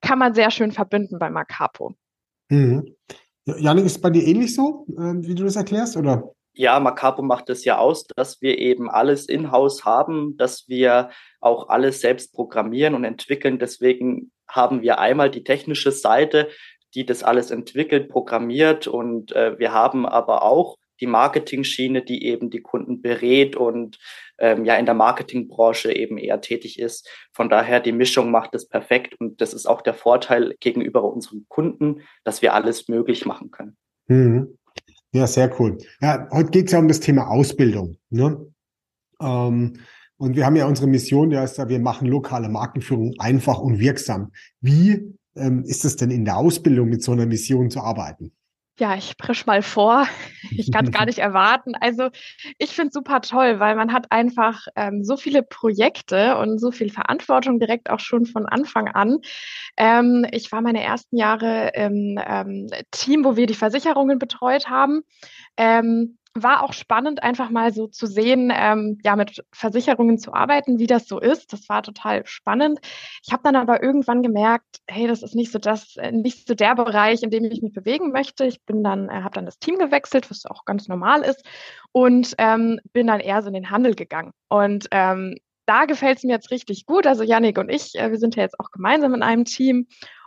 kann 0.00 0.18
man 0.18 0.34
sehr 0.34 0.50
schön 0.50 0.70
verbinden 0.70 1.18
bei 1.18 1.30
Macapo. 1.30 1.94
Mhm. 2.48 2.94
Janik, 3.46 3.84
ist 3.84 3.96
es 3.96 4.00
bei 4.00 4.10
dir 4.10 4.24
ähnlich 4.24 4.54
so, 4.54 4.86
äh, 4.96 5.14
wie 5.26 5.34
du 5.34 5.44
das 5.44 5.56
erklärst, 5.56 5.96
oder? 5.96 6.30
Ja, 6.56 6.78
Macapo 6.78 7.22
macht 7.22 7.50
es 7.50 7.64
ja 7.64 7.78
aus, 7.78 8.06
dass 8.16 8.40
wir 8.40 8.58
eben 8.58 8.88
alles 8.88 9.26
in-house 9.26 9.84
haben, 9.84 10.36
dass 10.36 10.68
wir 10.68 11.10
auch 11.40 11.68
alles 11.68 12.00
selbst 12.00 12.32
programmieren 12.32 12.94
und 12.94 13.02
entwickeln. 13.02 13.58
Deswegen 13.58 14.30
haben 14.48 14.82
wir 14.82 14.98
einmal 14.98 15.30
die 15.30 15.42
technische 15.42 15.90
Seite, 15.90 16.48
die 16.94 17.06
das 17.06 17.22
alles 17.22 17.50
entwickelt, 17.50 18.08
programmiert 18.08 18.86
und 18.86 19.32
äh, 19.32 19.58
wir 19.58 19.72
haben 19.72 20.06
aber 20.06 20.42
auch 20.42 20.78
die 21.00 21.06
Marketing-Schiene, 21.06 22.02
die 22.02 22.24
eben 22.24 22.50
die 22.50 22.60
Kunden 22.60 23.02
berät 23.02 23.56
und 23.56 23.98
ähm, 24.38 24.64
ja 24.64 24.76
in 24.76 24.86
der 24.86 24.94
Marketingbranche 24.94 25.92
eben 25.92 26.18
eher 26.18 26.40
tätig 26.40 26.78
ist. 26.78 27.08
Von 27.32 27.48
daher 27.48 27.80
die 27.80 27.92
Mischung 27.92 28.30
macht 28.30 28.54
es 28.54 28.68
perfekt 28.68 29.14
und 29.20 29.40
das 29.40 29.54
ist 29.54 29.66
auch 29.66 29.82
der 29.82 29.94
Vorteil 29.94 30.54
gegenüber 30.60 31.04
unseren 31.04 31.46
Kunden, 31.48 32.02
dass 32.22 32.42
wir 32.42 32.54
alles 32.54 32.88
möglich 32.88 33.26
machen 33.26 33.50
können. 33.50 33.76
Mhm. 34.06 34.58
Ja, 35.12 35.26
sehr 35.26 35.50
cool. 35.60 35.78
Ja, 36.00 36.28
heute 36.32 36.50
geht 36.50 36.66
es 36.66 36.72
ja 36.72 36.78
um 36.80 36.88
das 36.88 37.00
Thema 37.00 37.28
Ausbildung. 37.28 37.98
Ne? 38.10 38.52
Ähm, 39.20 39.74
und 40.16 40.36
wir 40.36 40.46
haben 40.46 40.56
ja 40.56 40.66
unsere 40.66 40.88
Mission, 40.88 41.30
die 41.30 41.38
heißt 41.38 41.58
ja, 41.58 41.68
wir 41.68 41.78
machen 41.78 42.08
lokale 42.08 42.48
Markenführung 42.48 43.14
einfach 43.18 43.58
und 43.58 43.78
wirksam. 43.78 44.32
Wie 44.60 45.14
ähm, 45.36 45.64
ist 45.64 45.84
es 45.84 45.96
denn 45.96 46.10
in 46.10 46.24
der 46.24 46.36
Ausbildung 46.36 46.88
mit 46.88 47.02
so 47.02 47.12
einer 47.12 47.26
Mission 47.26 47.70
zu 47.70 47.80
arbeiten? 47.80 48.32
Ja, 48.76 48.96
ich 48.96 49.14
frisch 49.20 49.46
mal 49.46 49.62
vor. 49.62 50.06
Ich 50.56 50.70
kann 50.70 50.84
es 50.84 50.92
gar 50.92 51.06
nicht 51.06 51.18
erwarten. 51.18 51.74
Also 51.74 52.10
ich 52.58 52.70
finde 52.70 52.88
es 52.88 52.94
super 52.94 53.20
toll, 53.22 53.58
weil 53.58 53.74
man 53.74 53.92
hat 53.92 54.12
einfach 54.12 54.66
ähm, 54.76 55.02
so 55.02 55.16
viele 55.16 55.42
Projekte 55.42 56.36
und 56.36 56.58
so 56.58 56.70
viel 56.70 56.90
Verantwortung 56.90 57.58
direkt 57.58 57.90
auch 57.90 57.98
schon 57.98 58.26
von 58.26 58.46
Anfang 58.46 58.88
an. 58.88 59.18
Ähm, 59.76 60.26
ich 60.30 60.52
war 60.52 60.60
meine 60.60 60.82
ersten 60.82 61.16
Jahre 61.16 61.72
im 61.74 62.20
ähm, 62.24 62.68
Team, 62.92 63.24
wo 63.24 63.36
wir 63.36 63.46
die 63.46 63.54
Versicherungen 63.54 64.18
betreut 64.18 64.68
haben. 64.68 65.02
Ähm, 65.56 66.18
war 66.34 66.64
auch 66.64 66.72
spannend, 66.72 67.22
einfach 67.22 67.50
mal 67.50 67.72
so 67.72 67.86
zu 67.86 68.06
sehen, 68.06 68.52
ähm, 68.54 68.98
ja, 69.04 69.14
mit 69.14 69.44
Versicherungen 69.52 70.18
zu 70.18 70.34
arbeiten, 70.34 70.78
wie 70.78 70.86
das 70.86 71.06
so 71.06 71.20
ist. 71.20 71.52
Das 71.52 71.68
war 71.68 71.82
total 71.82 72.26
spannend. 72.26 72.80
Ich 73.24 73.32
habe 73.32 73.42
dann 73.44 73.56
aber 73.56 73.82
irgendwann 73.82 74.22
gemerkt, 74.22 74.80
hey, 74.88 75.06
das 75.06 75.22
ist 75.22 75.34
nicht 75.34 75.52
so 75.52 75.58
das, 75.58 75.96
äh, 75.96 76.10
nicht 76.10 76.48
so 76.48 76.54
der 76.54 76.74
Bereich, 76.74 77.22
in 77.22 77.30
dem 77.30 77.44
ich 77.44 77.62
mich 77.62 77.72
bewegen 77.72 78.10
möchte. 78.10 78.44
Ich 78.46 78.62
bin 78.64 78.82
dann, 78.82 79.08
äh, 79.08 79.22
habe 79.22 79.34
dann 79.34 79.46
das 79.46 79.58
Team 79.58 79.78
gewechselt, 79.78 80.30
was 80.30 80.46
auch 80.46 80.64
ganz 80.64 80.88
normal 80.88 81.22
ist, 81.22 81.44
und 81.92 82.34
ähm, 82.38 82.80
bin 82.92 83.06
dann 83.06 83.20
eher 83.20 83.40
so 83.42 83.48
in 83.48 83.54
den 83.54 83.70
Handel 83.70 83.94
gegangen. 83.94 84.32
Und 84.48 84.88
ähm, 84.90 85.36
da 85.66 85.84
gefällt 85.84 86.18
es 86.18 86.24
mir 86.24 86.32
jetzt 86.32 86.50
richtig 86.50 86.86
gut. 86.86 87.06
Also 87.06 87.22
Yannick 87.22 87.58
und 87.58 87.68
ich, 87.68 87.94
äh, 87.94 88.10
wir 88.10 88.18
sind 88.18 88.36
ja 88.36 88.42
jetzt 88.42 88.58
auch 88.58 88.70
gemeinsam 88.70 89.14
in 89.14 89.22
einem 89.22 89.44
Team 89.44 89.86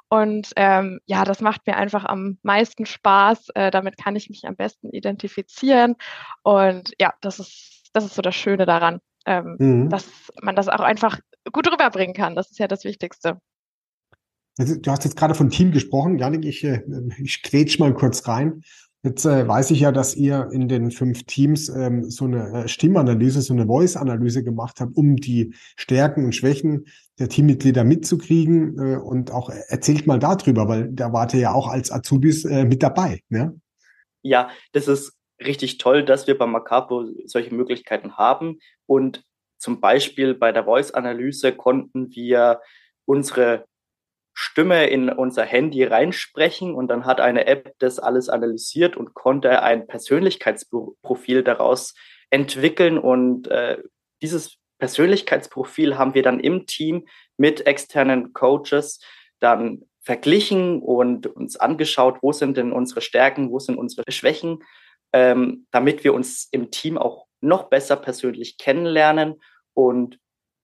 und 0.10 0.52
ähm, 0.56 1.00
ja, 1.06 1.26
das 1.26 1.42
macht 1.42 1.68
mir 1.68 1.76
einfach 1.76 2.06
am 2.06 2.38
meisten 2.42 2.86
Spaß. 2.86 3.50
Äh, 3.56 3.72
damit 3.72 3.98
kann 3.98 4.16
ich 4.16 4.30
mich 4.30 4.46
am 4.46 4.56
besten 4.56 4.90
identifizieren. 4.92 5.96
Und 6.44 6.94
ja, 7.00 7.14
das 7.22 7.40
ist, 7.40 7.90
das 7.94 8.06
ist 8.06 8.16
so 8.16 8.22
das 8.22 8.36
Schöne 8.36 8.66
daran, 8.66 9.00
ähm, 9.26 9.56
mhm. 9.60 9.90
dass 9.90 10.08
man 10.42 10.56
das 10.56 10.70
auch 10.70 10.80
einfach 10.80 11.20
gut 11.52 11.70
rüberbringen 11.72 12.16
kann. 12.16 12.36
Das 12.36 12.52
ist 12.52 12.60
ja 12.60 12.68
das 12.68 12.86
Wichtigste. 12.86 13.42
Du 14.58 14.90
hast 14.90 15.04
jetzt 15.04 15.18
gerade 15.18 15.36
von 15.36 15.50
Team 15.50 15.72
gesprochen. 15.72 16.18
Janik, 16.18 16.46
ich, 16.46 16.64
äh, 16.64 16.82
ich 17.22 17.44
grätsch 17.44 17.78
mal 17.78 17.94
kurz 17.94 18.28
rein. 18.28 18.64
Jetzt 19.04 19.26
äh, 19.26 19.48
weiß 19.48 19.72
ich 19.72 19.82
ja, 19.82 19.92
dass 19.92 20.16
ihr 20.16 20.50
in 20.52 20.68
den 20.68 20.90
fünf 20.92 21.24
Teams 21.24 21.70
ähm, 21.70 22.10
so 22.10 22.26
eine 22.26 22.64
äh, 22.64 22.68
Stimmanalyse, 22.68 23.42
so 23.42 23.54
eine 23.54 23.68
Voice-Analyse 23.68 24.44
gemacht 24.44 24.80
habt, 24.80 24.98
um 24.98 25.16
die 25.16 25.54
Stärken 25.76 26.26
und 26.26 26.34
Schwächen 26.34 26.86
der 27.20 27.30
Teammitglieder 27.30 27.84
mitzukriegen 27.84 28.78
äh, 28.80 28.98
und 28.98 29.32
auch 29.32 29.50
erzählt 29.50 30.08
mal 30.08 30.20
darüber, 30.20 30.68
weil 30.68 30.90
da 30.92 31.14
wart 31.14 31.34
ihr 31.36 31.42
ja 31.42 31.54
auch 31.54 31.68
als 31.68 31.92
Azubis 31.92 32.44
äh, 32.46 32.66
mit 32.66 32.82
dabei. 32.82 33.22
Ne? 33.30 33.60
Ja, 34.24 34.50
das 34.74 34.88
ist 34.88 35.14
richtig 35.40 35.78
toll, 35.78 36.04
dass 36.04 36.26
wir 36.26 36.38
bei 36.38 36.48
Macapo 36.48 37.06
solche 37.26 37.54
Möglichkeiten 37.54 38.18
haben 38.18 38.58
und 38.88 39.24
zum 39.60 39.80
Beispiel 39.80 40.34
bei 40.34 40.52
der 40.52 40.66
Voice-Analyse 40.66 41.54
konnten 41.54 42.10
wir 42.16 42.62
unsere 43.06 43.66
Stimme 44.40 44.86
in 44.86 45.10
unser 45.10 45.44
Handy 45.44 45.84
reinsprechen 45.84 46.76
und 46.76 46.90
dann 46.90 47.06
hat 47.06 47.20
eine 47.20 47.48
App 47.48 47.74
das 47.80 47.98
alles 47.98 48.30
analysiert 48.30 48.96
und 48.96 49.16
konnte 49.16 49.64
ein 49.64 49.88
Persönlichkeitsprofil 49.88 51.42
daraus 51.42 51.96
entwickeln. 52.30 53.00
Und 53.00 53.48
äh, 53.48 53.80
dieses 54.22 54.58
Persönlichkeitsprofil 54.78 55.98
haben 55.98 56.14
wir 56.14 56.22
dann 56.22 56.40
im 56.40 56.68
Team 56.68 57.08
mit 57.38 57.66
externen 57.66 58.32
Coaches 58.34 59.00
dann 59.40 59.82
verglichen 60.04 60.84
und 60.84 61.26
uns 61.26 61.58
angeschaut, 61.58 62.20
wo 62.22 62.32
sind 62.32 62.58
denn 62.58 62.72
unsere 62.72 63.02
Stärken, 63.02 63.50
wo 63.50 63.58
sind 63.58 63.76
unsere 63.76 64.04
Schwächen, 64.12 64.60
ähm, 65.14 65.66
damit 65.72 66.04
wir 66.04 66.14
uns 66.14 66.48
im 66.52 66.70
Team 66.70 67.00
auch 67.00 67.26
noch 67.42 67.72
besser 67.72 67.96
persönlich 67.96 68.60
kennenlernen 68.60 69.42
und 69.74 70.20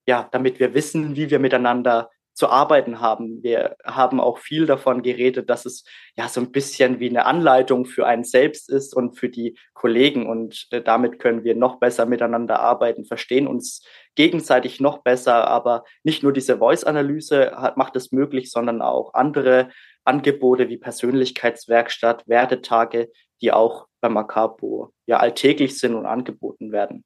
ja, 0.06 0.30
damit 0.32 0.60
wir 0.60 0.76
wissen, 0.76 1.16
wie 1.16 1.32
wir 1.32 1.40
miteinander 1.40 2.12
zu 2.34 2.50
arbeiten 2.50 3.00
haben. 3.00 3.44
Wir 3.44 3.76
haben 3.86 4.20
auch 4.20 4.40
viel 4.40 4.66
davon 4.66 5.04
geredet, 5.04 5.50
dass 5.50 5.66
es 5.66 5.84
ja 6.16 6.28
so 6.28 6.42
ein 6.42 6.52
bisschen 6.52 7.00
wie 7.00 7.10
eine 7.10 7.26
Anleitung 7.26 7.86
für 7.86 8.08
einen 8.08 8.24
selbst 8.24 8.70
ist 8.70 8.96
und 8.96 9.18
für 9.18 9.30
die 9.30 9.58
Kollegen. 9.74 10.28
Und 10.28 10.68
äh, 10.72 10.82
damit 10.82 11.20
können 11.20 11.44
wir 11.44 11.56
noch 11.56 11.80
besser 11.80 12.06
miteinander 12.06 12.60
arbeiten, 12.60 13.06
verstehen 13.06 13.48
uns 13.48 13.86
gegenseitig 14.16 14.80
noch 14.80 15.04
besser. 15.04 15.48
Aber 15.48 15.84
nicht 16.04 16.24
nur 16.24 16.34
diese 16.34 16.58
Voice-Analyse 16.58 17.74
macht 17.76 17.96
es 17.96 18.12
möglich, 18.12 18.52
sondern 18.52 18.82
auch 18.82 19.14
andere 19.14 19.70
Angebote 20.04 20.70
wie 20.70 20.78
Persönlichkeitswerkstatt, 20.78 22.28
Wertetage, 22.28 23.10
die 23.42 23.52
auch 23.52 23.88
bei 24.02 24.10
Macapo 24.10 24.92
ja 25.06 25.18
alltäglich 25.18 25.80
sind 25.80 25.96
und 25.96 26.06
angeboten 26.06 26.72
werden. 26.72 27.04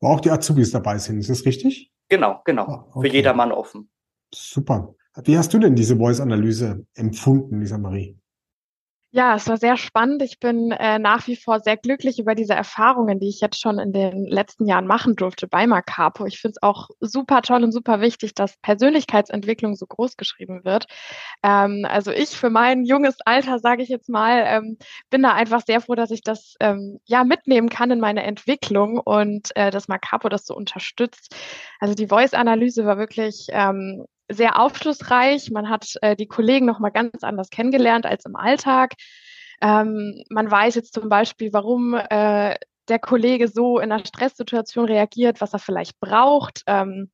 Wo 0.00 0.08
auch 0.08 0.20
die 0.20 0.30
Azubis 0.30 0.70
dabei 0.70 0.98
sind, 0.98 1.18
ist 1.18 1.30
das 1.30 1.44
richtig? 1.44 1.90
Genau, 2.08 2.40
genau. 2.44 2.62
Ah, 2.64 2.86
okay. 2.92 3.08
Für 3.08 3.14
jedermann 3.14 3.52
offen. 3.52 3.90
Super. 4.36 4.94
Wie 5.24 5.38
hast 5.38 5.54
du 5.54 5.58
denn 5.58 5.74
diese 5.74 5.96
Voice-Analyse 5.96 6.86
empfunden, 6.94 7.60
Lisa 7.60 7.78
Marie? 7.78 8.18
Ja, 9.12 9.34
es 9.34 9.48
war 9.48 9.56
sehr 9.56 9.78
spannend. 9.78 10.20
Ich 10.20 10.40
bin 10.40 10.72
äh, 10.72 10.98
nach 10.98 11.26
wie 11.26 11.36
vor 11.36 11.60
sehr 11.60 11.78
glücklich 11.78 12.18
über 12.18 12.34
diese 12.34 12.52
Erfahrungen, 12.52 13.18
die 13.18 13.30
ich 13.30 13.40
jetzt 13.40 13.58
schon 13.58 13.78
in 13.78 13.90
den 13.94 14.26
letzten 14.26 14.66
Jahren 14.66 14.86
machen 14.86 15.16
durfte 15.16 15.48
bei 15.48 15.66
Macapo. 15.66 16.26
Ich 16.26 16.38
finde 16.38 16.56
es 16.56 16.62
auch 16.62 16.90
super 17.00 17.40
toll 17.40 17.64
und 17.64 17.72
super 17.72 18.02
wichtig, 18.02 18.34
dass 18.34 18.58
Persönlichkeitsentwicklung 18.58 19.74
so 19.74 19.86
groß 19.86 20.18
geschrieben 20.18 20.66
wird. 20.66 20.84
Ähm, 21.42 21.86
also 21.88 22.10
ich 22.10 22.30
für 22.30 22.50
mein 22.50 22.84
junges 22.84 23.16
Alter, 23.24 23.58
sage 23.58 23.82
ich 23.82 23.88
jetzt 23.88 24.10
mal, 24.10 24.44
ähm, 24.46 24.76
bin 25.08 25.22
da 25.22 25.32
einfach 25.32 25.62
sehr 25.64 25.80
froh, 25.80 25.94
dass 25.94 26.10
ich 26.10 26.22
das 26.22 26.54
ähm, 26.60 26.98
ja 27.06 27.24
mitnehmen 27.24 27.70
kann 27.70 27.90
in 27.90 28.00
meine 28.00 28.22
Entwicklung 28.22 28.98
und 28.98 29.48
äh, 29.56 29.70
dass 29.70 29.88
Macapo 29.88 30.28
das 30.28 30.44
so 30.44 30.54
unterstützt. 30.54 31.34
Also 31.80 31.94
die 31.94 32.08
Voice-Analyse 32.08 32.84
war 32.84 32.98
wirklich 32.98 33.46
ähm, 33.50 34.04
sehr 34.30 34.60
aufschlussreich. 34.60 35.50
Man 35.50 35.68
hat 35.68 35.94
äh, 36.02 36.16
die 36.16 36.26
Kollegen 36.26 36.66
noch 36.66 36.78
mal 36.78 36.90
ganz 36.90 37.22
anders 37.22 37.50
kennengelernt 37.50 38.06
als 38.06 38.24
im 38.24 38.36
Alltag. 38.36 38.94
Ähm, 39.60 40.22
man 40.30 40.50
weiß 40.50 40.74
jetzt 40.74 40.94
zum 40.94 41.08
Beispiel, 41.08 41.52
warum 41.52 41.94
äh, 41.94 42.56
der 42.88 42.98
Kollege 42.98 43.48
so 43.48 43.78
in 43.78 43.90
einer 43.90 44.04
Stresssituation 44.04 44.86
reagiert, 44.86 45.40
was 45.40 45.52
er 45.52 45.58
vielleicht 45.58 45.98
braucht. 46.00 46.62
Ähm, 46.66 47.10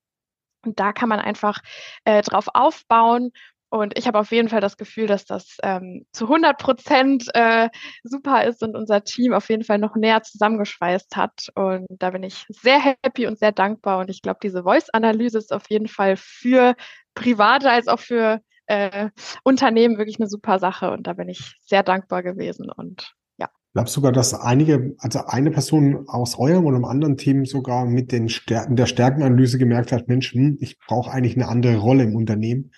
und 0.65 0.79
da 0.79 0.93
kann 0.93 1.09
man 1.09 1.19
einfach 1.19 1.61
äh, 2.05 2.23
drauf 2.23 2.47
aufbauen 2.53 3.33
und 3.73 3.97
ich 3.99 4.07
habe 4.07 4.19
auf 4.19 4.33
jeden 4.33 4.51
Fall 4.51 4.61
das 4.61 4.77
Gefühl, 4.77 5.07
dass 5.07 5.25
das 5.25 5.57
ähm, 5.63 6.05
zu 6.13 6.27
100 6.27 6.59
Prozent 6.59 7.25
äh, 7.33 7.71
super 8.05 8.45
ist 8.45 8.63
und 8.63 8.77
unser 8.77 9.03
Team 9.03 9.33
auf 9.33 9.49
jeden 9.49 9.65
Fall 9.65 9.79
noch 9.79 9.97
näher 9.97 10.23
zusammengeschweißt 10.23 11.17
hat. 11.17 11.49
Und 11.55 11.87
da 11.89 12.11
bin 12.11 12.23
ich 12.23 12.45
sehr 12.51 12.79
happy 12.79 13.27
und 13.27 13.39
sehr 13.39 13.53
dankbar. 13.53 14.01
Und 14.01 14.11
ich 14.11 14.21
glaube, 14.21 14.41
diese 14.43 14.65
Voice-Analyse 14.65 15.39
ist 15.39 15.55
auf 15.55 15.71
jeden 15.71 15.89
Fall 15.89 16.19
für 16.19 16.75
Private 17.15 17.71
als 17.71 17.89
auch 17.89 18.01
für 18.01 18.41
äh, 18.67 19.11
Unternehmen 19.43 19.99
wirklich 19.99 20.19
eine 20.19 20.29
super 20.29 20.59
Sache. 20.59 20.91
Und 20.91 21.07
da 21.07 21.15
bin 21.15 21.29
ich 21.29 21.57
sehr 21.61 21.83
dankbar 21.83 22.23
gewesen. 22.23 22.71
Und 22.71 23.15
ja. 23.39 23.49
Glaubst 23.75 23.95
du 23.95 24.01
sogar, 24.01 24.13
dass 24.13 24.35
einige, 24.35 24.95
also 24.99 25.25
eine 25.27 25.51
Person 25.51 26.09
aus 26.09 26.39
eurem 26.39 26.67
oder 26.67 26.77
einem 26.77 26.85
anderen 26.85 27.17
Team 27.17 27.45
sogar 27.45 27.87
mit 27.87 28.13
den 28.13 28.29
Stärken, 28.29 28.77
der 28.77 28.87
Stärkenanalyse 28.87 29.59
gemerkt 29.59 29.93
hat, 29.93 30.09
Mensch, 30.09 30.33
hm, 30.33 30.59
ich 30.61 30.79
brauche 30.79 31.11
eigentlich 31.11 31.37
eine 31.37 31.49
andere 31.49 31.77
Rolle 31.77 32.05
im 32.05 32.17
Unternehmen 32.17 32.73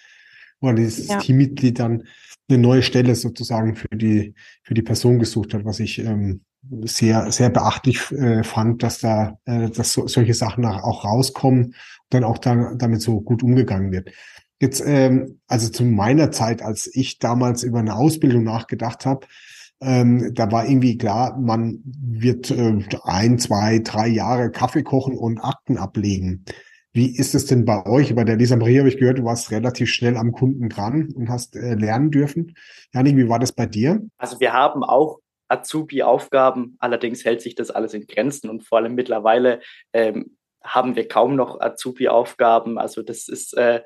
oder 0.61 0.75
dieses 0.75 1.08
ja. 1.08 1.18
Teammitglied 1.18 1.78
dann 1.78 2.04
eine 2.49 2.58
neue 2.58 2.82
Stelle 2.82 3.14
sozusagen 3.14 3.75
für 3.75 3.88
die, 3.96 4.34
für 4.62 4.75
die 4.75 4.82
Person 4.82 5.18
gesucht 5.18 5.54
hat, 5.54 5.64
was 5.64 5.80
ich 5.80 5.99
ähm, 5.99 6.42
sehr, 6.82 7.30
sehr 7.32 7.50
beachtlich 7.50 8.11
äh, 8.12 8.42
fand, 8.42 8.82
dass 8.82 8.99
da, 8.99 9.38
äh, 9.44 9.70
dass 9.70 9.92
so, 9.92 10.06
solche 10.06 10.34
Sachen 10.34 10.64
auch 10.64 11.04
rauskommen 11.04 11.66
und 11.66 11.75
dann 12.11 12.25
auch 12.25 12.38
da, 12.38 12.75
damit 12.76 13.02
so 13.02 13.20
gut 13.20 13.42
umgegangen 13.42 13.92
wird. 13.92 14.11
Jetzt, 14.61 14.82
ähm, 14.87 15.40
also 15.46 15.68
zu 15.68 15.84
meiner 15.84 16.30
Zeit, 16.30 16.62
als 16.62 16.88
ich 16.94 17.18
damals 17.18 17.62
über 17.62 17.80
eine 17.80 17.96
Ausbildung 17.96 18.44
nachgedacht 18.44 19.04
habe, 19.04 19.26
ähm, 19.80 20.32
da 20.34 20.50
war 20.50 20.66
irgendwie 20.66 20.96
klar, 20.96 21.38
man 21.38 21.80
wird 21.84 22.50
äh, 22.50 22.78
ein, 23.02 23.38
zwei, 23.38 23.80
drei 23.80 24.06
Jahre 24.08 24.50
Kaffee 24.50 24.82
kochen 24.82 25.18
und 25.18 25.38
Akten 25.38 25.76
ablegen. 25.76 26.44
Wie 26.94 27.16
ist 27.16 27.34
es 27.34 27.46
denn 27.46 27.64
bei 27.64 27.84
euch? 27.86 28.14
Bei 28.14 28.22
der 28.22 28.36
Lisa 28.36 28.54
Marie 28.54 28.78
habe 28.78 28.88
ich 28.88 28.98
gehört, 28.98 29.18
du 29.18 29.24
warst 29.24 29.50
relativ 29.50 29.90
schnell 29.92 30.16
am 30.16 30.30
Kunden 30.30 30.68
dran 30.68 31.12
und 31.12 31.28
hast 31.28 31.56
äh, 31.56 31.74
lernen 31.74 32.12
dürfen. 32.12 32.54
Janik, 32.92 33.16
wie 33.16 33.28
war 33.28 33.40
das 33.40 33.50
bei 33.50 33.66
dir? 33.66 34.00
Also 34.16 34.38
wir 34.38 34.52
haben 34.52 34.84
auch 34.84 35.18
Azubi-Aufgaben, 35.48 36.76
allerdings 36.78 37.24
hält 37.24 37.42
sich 37.42 37.56
das 37.56 37.72
alles 37.72 37.94
in 37.94 38.06
Grenzen 38.06 38.48
und 38.48 38.62
vor 38.64 38.78
allem 38.78 38.94
mittlerweile 38.94 39.60
ähm, 39.92 40.36
haben 40.62 40.94
wir 40.94 41.08
kaum 41.08 41.34
noch 41.34 41.60
Azubi-Aufgaben. 41.60 42.78
Also 42.78 43.02
das 43.02 43.26
ist 43.26 43.56
äh, 43.56 43.82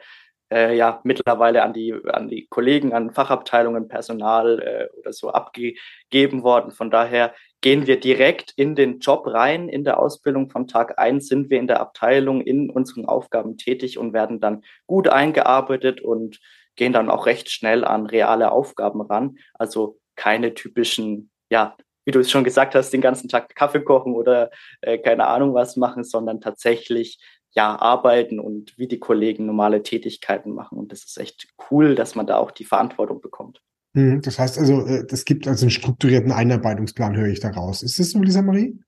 äh, 0.52 0.76
ja 0.76 1.00
mittlerweile 1.04 1.62
an 1.62 1.72
die, 1.72 1.94
an 2.06 2.28
die 2.28 2.46
Kollegen, 2.48 2.92
an 2.92 3.10
Fachabteilungen, 3.10 3.88
Personal 3.88 4.60
äh, 4.60 4.98
oder 4.98 5.12
so 5.12 5.30
abgegeben 5.30 6.42
worden. 6.42 6.72
Von 6.72 6.90
daher 6.90 7.34
gehen 7.60 7.86
wir 7.86 8.00
direkt 8.00 8.52
in 8.56 8.74
den 8.74 9.00
Job 9.00 9.26
rein. 9.26 9.68
In 9.68 9.84
der 9.84 9.98
Ausbildung 9.98 10.50
von 10.50 10.66
Tag 10.66 10.98
eins 10.98 11.28
sind 11.28 11.50
wir 11.50 11.58
in 11.58 11.66
der 11.66 11.80
Abteilung 11.80 12.40
in 12.40 12.70
unseren 12.70 13.06
Aufgaben 13.06 13.56
tätig 13.56 13.98
und 13.98 14.12
werden 14.12 14.40
dann 14.40 14.62
gut 14.86 15.08
eingearbeitet 15.08 16.00
und 16.00 16.38
gehen 16.76 16.92
dann 16.92 17.10
auch 17.10 17.26
recht 17.26 17.50
schnell 17.50 17.84
an 17.84 18.06
reale 18.06 18.52
Aufgaben 18.52 19.00
ran. 19.02 19.38
Also 19.54 19.98
keine 20.14 20.54
typischen, 20.54 21.30
ja, 21.50 21.76
wie 22.04 22.12
du 22.12 22.20
es 22.20 22.30
schon 22.30 22.44
gesagt 22.44 22.74
hast, 22.74 22.90
den 22.90 23.02
ganzen 23.02 23.28
Tag 23.28 23.54
Kaffee 23.54 23.82
kochen 23.82 24.14
oder 24.14 24.50
äh, 24.80 24.96
keine 24.96 25.26
Ahnung 25.26 25.52
was 25.52 25.76
machen, 25.76 26.04
sondern 26.04 26.40
tatsächlich 26.40 27.18
ja 27.58 27.76
arbeiten 27.76 28.38
und 28.38 28.78
wie 28.78 28.86
die 28.86 29.00
Kollegen 29.00 29.44
normale 29.44 29.82
Tätigkeiten 29.82 30.54
machen. 30.54 30.78
Und 30.78 30.92
das 30.92 31.02
ist 31.02 31.18
echt 31.18 31.48
cool, 31.70 31.96
dass 31.96 32.14
man 32.14 32.24
da 32.24 32.36
auch 32.36 32.52
die 32.52 32.64
Verantwortung 32.64 33.20
bekommt. 33.20 33.60
Mhm, 33.94 34.20
das 34.22 34.38
heißt 34.38 34.58
also, 34.58 34.86
es 34.86 35.22
äh, 35.22 35.24
gibt 35.24 35.48
also 35.48 35.64
einen 35.64 35.72
strukturierten 35.72 36.30
Einarbeitungsplan, 36.30 37.16
höre 37.16 37.26
ich 37.26 37.40
daraus. 37.40 37.82
Ist 37.82 37.98
das 37.98 38.10
so, 38.10 38.22
Lisa 38.22 38.42
Marie? 38.42 38.78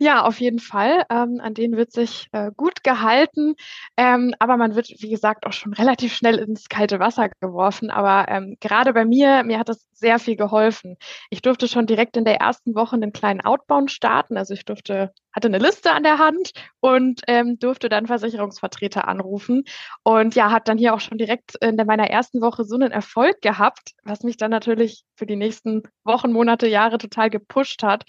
Ja, 0.00 0.22
auf 0.24 0.38
jeden 0.38 0.60
Fall. 0.60 1.04
Ähm, 1.10 1.40
an 1.42 1.54
den 1.54 1.76
wird 1.76 1.90
sich 1.92 2.28
äh, 2.30 2.52
gut 2.56 2.84
gehalten. 2.84 3.54
Ähm, 3.96 4.32
aber 4.38 4.56
man 4.56 4.76
wird, 4.76 4.88
wie 4.98 5.10
gesagt, 5.10 5.44
auch 5.44 5.52
schon 5.52 5.72
relativ 5.74 6.14
schnell 6.14 6.36
ins 6.38 6.68
kalte 6.68 7.00
Wasser 7.00 7.30
geworfen. 7.40 7.90
Aber 7.90 8.26
ähm, 8.28 8.56
gerade 8.60 8.92
bei 8.92 9.04
mir, 9.04 9.42
mir 9.42 9.58
hat 9.58 9.68
das 9.68 9.84
sehr 9.92 10.20
viel 10.20 10.36
geholfen. 10.36 10.96
Ich 11.30 11.42
durfte 11.42 11.66
schon 11.66 11.86
direkt 11.86 12.16
in 12.16 12.24
der 12.24 12.36
ersten 12.36 12.76
Woche 12.76 12.94
einen 12.94 13.12
kleinen 13.12 13.40
Outbound 13.40 13.90
starten. 13.90 14.36
Also 14.36 14.54
ich 14.54 14.64
durfte, 14.64 15.12
hatte 15.32 15.48
eine 15.48 15.58
Liste 15.58 15.90
an 15.90 16.04
der 16.04 16.18
Hand 16.18 16.52
und 16.78 17.22
ähm, 17.26 17.58
durfte 17.58 17.88
dann 17.88 18.06
Versicherungsvertreter 18.06 19.08
anrufen. 19.08 19.64
Und 20.04 20.36
ja, 20.36 20.52
hat 20.52 20.68
dann 20.68 20.78
hier 20.78 20.94
auch 20.94 21.00
schon 21.00 21.18
direkt 21.18 21.56
in 21.60 21.74
meiner 21.74 22.08
ersten 22.08 22.40
Woche 22.40 22.62
so 22.64 22.76
einen 22.76 22.92
Erfolg 22.92 23.40
gehabt, 23.42 23.90
was 24.04 24.22
mich 24.22 24.36
dann 24.36 24.52
natürlich 24.52 25.02
für 25.16 25.26
die 25.26 25.34
nächsten 25.36 25.82
Wochen, 26.04 26.32
Monate, 26.32 26.68
Jahre 26.68 26.98
total 26.98 27.30
gepusht 27.30 27.82
hat. 27.82 28.04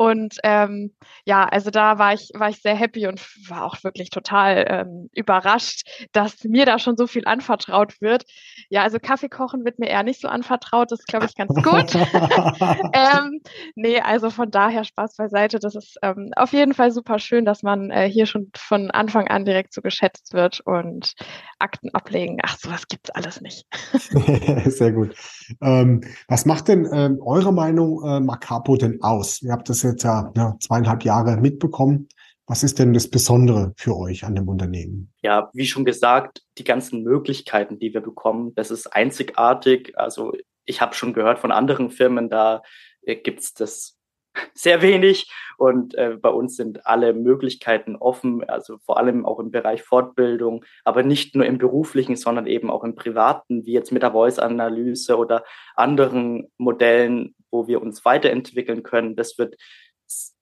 Und 0.00 0.36
ähm, 0.44 0.94
ja, 1.26 1.44
also 1.44 1.68
da 1.68 1.98
war 1.98 2.14
ich, 2.14 2.30
war 2.32 2.48
ich 2.48 2.62
sehr 2.62 2.74
happy 2.74 3.06
und 3.06 3.20
war 3.50 3.66
auch 3.66 3.84
wirklich 3.84 4.08
total 4.08 4.64
ähm, 4.66 5.10
überrascht, 5.12 5.86
dass 6.12 6.42
mir 6.44 6.64
da 6.64 6.78
schon 6.78 6.96
so 6.96 7.06
viel 7.06 7.26
anvertraut 7.26 8.00
wird. 8.00 8.24
Ja, 8.70 8.82
also 8.82 8.98
Kaffee 8.98 9.28
kochen 9.28 9.62
wird 9.62 9.78
mir 9.78 9.90
eher 9.90 10.02
nicht 10.02 10.22
so 10.22 10.28
anvertraut, 10.28 10.90
das 10.90 11.04
glaube 11.04 11.26
ich 11.26 11.34
ganz 11.34 11.52
gut. 11.54 11.94
ähm, 12.94 13.42
nee, 13.74 14.00
also 14.00 14.30
von 14.30 14.50
daher 14.50 14.84
Spaß 14.84 15.16
beiseite. 15.16 15.58
Das 15.58 15.74
ist 15.74 15.98
ähm, 16.00 16.30
auf 16.34 16.54
jeden 16.54 16.72
Fall 16.72 16.92
super 16.92 17.18
schön, 17.18 17.44
dass 17.44 17.62
man 17.62 17.90
äh, 17.90 18.08
hier 18.08 18.24
schon 18.24 18.50
von 18.56 18.90
Anfang 18.90 19.28
an 19.28 19.44
direkt 19.44 19.74
so 19.74 19.82
geschätzt 19.82 20.32
wird 20.32 20.60
und 20.60 21.12
Akten 21.58 21.90
ablegen. 21.92 22.38
Ach, 22.42 22.56
sowas 22.56 22.88
gibt's 22.88 23.10
alles 23.10 23.42
nicht. 23.42 23.66
sehr 24.64 24.92
gut. 24.92 25.14
Ähm, 25.60 26.00
was 26.26 26.46
macht 26.46 26.68
denn 26.68 26.88
ähm, 26.90 27.20
eurer 27.20 27.52
Meinung 27.52 28.02
äh, 28.02 28.20
Macapo 28.20 28.76
denn 28.76 29.02
aus? 29.02 29.42
Ihr 29.42 29.52
habt 29.52 29.68
das 29.68 29.89
jetzt 29.90 30.04
ja, 30.04 30.32
ja 30.36 30.56
zweieinhalb 30.60 31.04
Jahre 31.04 31.36
mitbekommen. 31.36 32.08
Was 32.46 32.64
ist 32.64 32.80
denn 32.80 32.92
das 32.92 33.08
Besondere 33.08 33.72
für 33.76 33.96
euch 33.96 34.24
an 34.24 34.34
dem 34.34 34.48
Unternehmen? 34.48 35.12
Ja, 35.22 35.50
wie 35.52 35.66
schon 35.66 35.84
gesagt, 35.84 36.42
die 36.58 36.64
ganzen 36.64 37.04
Möglichkeiten, 37.04 37.78
die 37.78 37.94
wir 37.94 38.00
bekommen, 38.00 38.54
das 38.56 38.72
ist 38.72 38.88
einzigartig. 38.88 39.92
Also 39.96 40.32
ich 40.64 40.80
habe 40.80 40.94
schon 40.94 41.12
gehört 41.12 41.38
von 41.38 41.52
anderen 41.52 41.90
Firmen, 41.90 42.28
da 42.28 42.62
äh, 43.02 43.14
gibt 43.14 43.40
es 43.40 43.54
das 43.54 43.99
sehr 44.54 44.82
wenig 44.82 45.30
und 45.60 45.94
äh, 45.94 46.16
bei 46.20 46.30
uns 46.30 46.56
sind 46.56 46.86
alle 46.86 47.12
Möglichkeiten 47.12 47.96
offen, 47.96 48.48
also 48.48 48.78
vor 48.78 48.96
allem 48.96 49.26
auch 49.26 49.38
im 49.38 49.50
Bereich 49.50 49.82
Fortbildung, 49.82 50.64
aber 50.84 51.02
nicht 51.02 51.34
nur 51.34 51.44
im 51.44 51.58
beruflichen, 51.58 52.16
sondern 52.16 52.46
eben 52.46 52.70
auch 52.70 52.84
im 52.84 52.94
privaten, 52.94 53.66
wie 53.66 53.72
jetzt 53.72 53.92
mit 53.92 54.02
der 54.02 54.12
Voice-Analyse 54.12 55.18
oder 55.18 55.44
anderen 55.74 56.50
Modellen, 56.56 57.34
wo 57.50 57.66
wir 57.66 57.82
uns 57.82 58.04
weiterentwickeln 58.04 58.82
können. 58.82 59.16
Das 59.16 59.36
wird, 59.36 59.56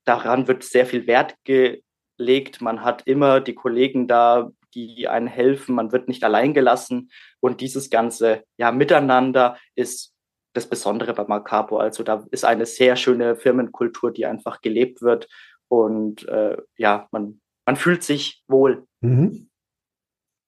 daran 0.05 0.47
wird 0.47 0.63
sehr 0.63 0.85
viel 0.85 1.07
Wert 1.07 1.35
gelegt. 1.43 2.61
Man 2.61 2.83
hat 2.83 3.03
immer 3.05 3.41
die 3.41 3.55
Kollegen 3.55 4.07
da, 4.07 4.51
die 4.73 5.07
einen 5.07 5.27
helfen. 5.27 5.75
Man 5.75 5.91
wird 5.91 6.07
nicht 6.07 6.23
allein 6.23 6.53
gelassen. 6.53 7.11
Und 7.39 7.61
dieses 7.61 7.89
ganze 7.89 8.43
ja, 8.57 8.71
Miteinander 8.71 9.57
ist 9.75 10.13
das 10.59 10.69
Besondere 10.69 11.13
bei 11.13 11.25
Macapo. 11.25 11.77
Also 11.77 12.03
da 12.03 12.25
ist 12.31 12.45
eine 12.45 12.65
sehr 12.65 12.95
schöne 12.95 13.35
Firmenkultur, 13.35 14.11
die 14.11 14.25
einfach 14.25 14.61
gelebt 14.61 15.01
wird. 15.01 15.27
Und 15.67 16.27
äh, 16.27 16.57
ja, 16.77 17.07
man, 17.11 17.41
man 17.65 17.75
fühlt 17.75 18.03
sich 18.03 18.43
wohl. 18.47 18.85
Mhm. 19.01 19.49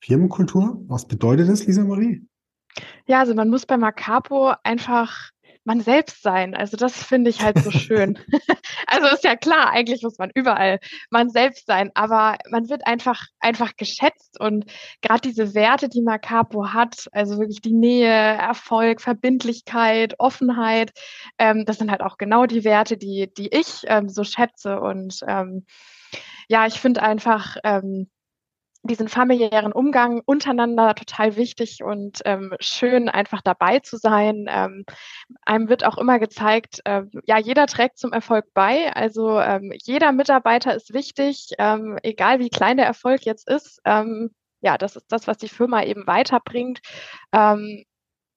Firmenkultur, 0.04 0.82
was 0.88 1.08
bedeutet 1.08 1.50
das, 1.50 1.66
Lisa 1.66 1.84
Marie? 1.84 2.26
Ja, 3.06 3.20
also 3.20 3.36
man 3.36 3.50
muss 3.50 3.66
bei 3.66 3.78
Macapo 3.78 4.54
einfach 4.64 5.31
man 5.64 5.82
selbst 5.82 6.24
sein. 6.24 6.56
Also 6.56 6.78
das 6.78 7.04
finde 7.04 7.30
ich 7.30 7.42
halt 7.42 7.60
so 7.60 7.72
schön. 7.72 8.18
also 8.88 9.08
ist 9.08 9.24
ja 9.24 9.36
klar, 9.36 9.72
eigentlich 9.72 10.02
muss 10.02 10.18
man 10.18 10.32
überall 10.34 10.80
man 11.10 11.30
selbst 11.30 11.68
sein, 11.68 11.92
aber 11.94 12.38
man 12.50 12.70
wird 12.70 12.88
einfach 12.88 13.26
einfach 13.40 13.76
geschätzt 13.76 14.40
und 14.40 14.66
gerade 15.02 15.22
diese 15.22 15.54
Werte, 15.54 15.90
die 15.90 16.02
Macapo 16.02 16.74
hat, 16.74 17.08
also 17.12 17.38
wirklich 17.38 17.62
die 17.62 17.74
Nähe, 17.74 18.10
Erfolg, 18.10 19.02
Verbindlichkeit, 19.02 20.16
Offenheit, 20.20 20.92
ähm, 21.38 21.66
das 21.66 21.78
sind 21.78 21.92
halt 21.92 22.02
auch 22.02 22.18
genau 22.18 22.46
die 22.46 22.64
Werte, 22.64 22.98
die 22.98 23.32
die 23.38 23.50
ich 23.50 23.84
ähm, 23.86 24.10
so 24.10 24.24
schätze 24.24 24.80
und 24.80 25.20
ähm, 25.28 25.66
ja, 26.48 26.66
ich 26.68 26.80
finde 26.82 27.02
einfach 27.04 27.58
ähm, 27.64 28.10
diesen 28.84 29.08
familiären 29.08 29.72
Umgang 29.72 30.22
untereinander 30.26 30.96
total 30.96 31.36
wichtig 31.36 31.84
und 31.84 32.22
ähm, 32.26 32.56
schön, 32.60 33.10
einfach 33.10 33.42
dabei 33.42 33.80
zu 33.80 33.98
sein. 33.98 34.48
Ähm, 34.50 34.86
einem 35.44 35.70
wird 35.70 35.86
auch 35.86 35.98
immer 35.98 36.20
gezeigt, 36.20 36.82
äh, 36.86 37.04
ja, 37.26 37.38
jeder 37.38 37.68
trägt 37.68 38.00
zum 38.00 38.12
Erfolg 38.12 38.46
bei. 38.54 38.94
Also 38.96 39.40
ähm, 39.40 39.72
jeder 39.84 40.12
Mitarbeiter 40.12 40.76
ist 40.76 40.94
wichtig, 40.94 41.52
ähm, 41.60 42.00
egal 42.02 42.40
wie 42.40 42.50
klein 42.50 42.78
der 42.78 42.88
Erfolg 42.88 43.22
jetzt 43.24 43.48
ist. 43.48 43.80
Ähm, 43.86 44.32
ja, 44.62 44.78
das 44.78 44.96
ist 44.96 45.12
das, 45.12 45.28
was 45.28 45.38
die 45.38 45.50
Firma 45.50 45.84
eben 45.84 46.08
weiterbringt. 46.08 46.80
Ähm, 47.32 47.84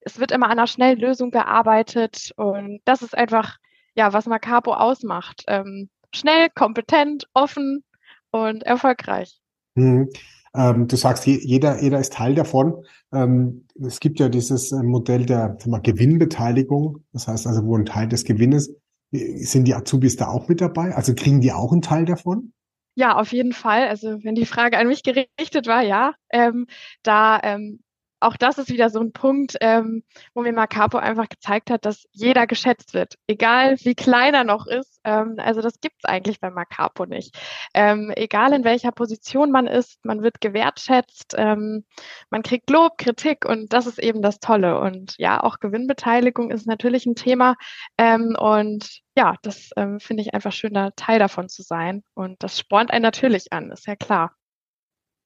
es 0.00 0.18
wird 0.18 0.32
immer 0.32 0.46
an 0.46 0.52
einer 0.52 0.66
schnellen 0.66 0.98
Lösung 0.98 1.30
gearbeitet 1.30 2.32
und 2.36 2.80
das 2.84 3.02
ist 3.02 3.16
einfach, 3.16 3.56
ja, 3.94 4.12
was 4.12 4.26
Macapo 4.26 4.74
ausmacht. 4.74 5.44
Ähm, 5.48 5.88
schnell, 6.14 6.48
kompetent, 6.50 7.26
offen 7.32 7.84
und 8.30 8.62
erfolgreich. 8.64 9.40
Mhm. 9.74 10.08
Ähm, 10.56 10.86
du 10.86 10.96
sagst, 10.96 11.26
jeder, 11.26 11.82
jeder 11.82 11.98
ist 11.98 12.12
Teil 12.12 12.34
davon. 12.34 12.84
Ähm, 13.12 13.66
es 13.84 13.98
gibt 13.98 14.20
ja 14.20 14.28
dieses 14.28 14.70
äh, 14.70 14.82
Modell 14.82 15.26
der 15.26 15.56
mal, 15.66 15.80
Gewinnbeteiligung. 15.80 17.04
Das 17.12 17.26
heißt 17.26 17.46
also, 17.46 17.64
wo 17.64 17.76
ein 17.76 17.86
Teil 17.86 18.08
des 18.08 18.24
Gewinnes, 18.24 18.72
äh, 19.12 19.36
sind 19.38 19.64
die 19.64 19.74
Azubis 19.74 20.16
da 20.16 20.28
auch 20.28 20.48
mit 20.48 20.60
dabei? 20.60 20.94
Also 20.94 21.14
kriegen 21.14 21.40
die 21.40 21.52
auch 21.52 21.72
einen 21.72 21.82
Teil 21.82 22.04
davon? 22.04 22.52
Ja, 22.96 23.16
auf 23.16 23.32
jeden 23.32 23.52
Fall. 23.52 23.88
Also 23.88 24.22
wenn 24.22 24.36
die 24.36 24.46
Frage 24.46 24.78
an 24.78 24.86
mich 24.86 25.02
gerichtet 25.02 25.66
war, 25.66 25.82
ja, 25.82 26.14
ähm, 26.30 26.66
da 27.02 27.40
ähm, 27.42 27.80
auch 28.24 28.36
das 28.36 28.58
ist 28.58 28.70
wieder 28.70 28.90
so 28.90 29.00
ein 29.00 29.12
Punkt, 29.12 29.56
ähm, 29.60 30.02
wo 30.34 30.42
mir 30.42 30.52
Macapo 30.52 30.98
einfach 30.98 31.28
gezeigt 31.28 31.70
hat, 31.70 31.84
dass 31.84 32.06
jeder 32.12 32.46
geschätzt 32.46 32.94
wird, 32.94 33.14
egal 33.26 33.76
wie 33.82 33.94
klein 33.94 34.34
er 34.34 34.44
noch 34.44 34.66
ist. 34.66 35.00
Ähm, 35.04 35.36
also 35.38 35.60
das 35.60 35.80
gibt 35.80 35.96
es 35.98 36.04
eigentlich 36.04 36.40
bei 36.40 36.50
Macapo 36.50 37.06
nicht. 37.06 37.36
Ähm, 37.74 38.12
egal 38.16 38.52
in 38.52 38.64
welcher 38.64 38.92
Position 38.92 39.50
man 39.50 39.66
ist, 39.66 40.04
man 40.04 40.22
wird 40.22 40.40
gewertschätzt, 40.40 41.34
ähm, 41.36 41.84
man 42.30 42.42
kriegt 42.42 42.70
Lob, 42.70 42.98
Kritik 42.98 43.44
und 43.44 43.72
das 43.72 43.86
ist 43.86 43.98
eben 43.98 44.22
das 44.22 44.40
Tolle. 44.40 44.80
Und 44.80 45.14
ja, 45.18 45.42
auch 45.42 45.60
Gewinnbeteiligung 45.60 46.50
ist 46.50 46.66
natürlich 46.66 47.06
ein 47.06 47.16
Thema. 47.16 47.56
Ähm, 47.98 48.36
und 48.38 49.00
ja, 49.16 49.36
das 49.42 49.70
ähm, 49.76 50.00
finde 50.00 50.22
ich 50.22 50.34
einfach 50.34 50.52
schön, 50.52 50.74
da 50.74 50.90
Teil 50.96 51.18
davon 51.18 51.48
zu 51.48 51.62
sein. 51.62 52.02
Und 52.14 52.42
das 52.42 52.58
spornt 52.58 52.90
einen 52.90 53.02
natürlich 53.02 53.52
an, 53.52 53.70
ist 53.70 53.86
ja 53.86 53.96
klar. 53.96 54.32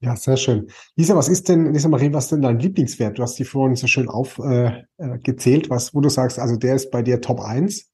Ja, 0.00 0.14
sehr 0.14 0.37
schön. 0.37 0.71
Lisa, 0.95 1.17
was 1.17 1.28
ist 1.28 1.49
denn, 1.49 1.73
Lisa 1.73 1.88
Marie, 1.88 2.12
was 2.12 2.25
ist 2.25 2.33
denn 2.33 2.43
dein 2.43 2.61
Lieblingswert? 2.61 3.19
Du 3.19 3.23
hast 3.23 3.38
die 3.38 3.45
vorhin 3.45 3.75
so 3.75 3.88
schön 3.88 4.09
aufgezählt, 4.09 5.64
äh, 5.64 5.67
äh 5.67 5.71
was, 5.71 5.95
wo 5.95 6.00
du 6.00 6.09
sagst, 6.09 6.38
also 6.38 6.57
der 6.57 6.76
ist 6.76 6.90
bei 6.90 7.02
dir 7.02 7.21
Top 7.21 7.40
1? 7.40 7.90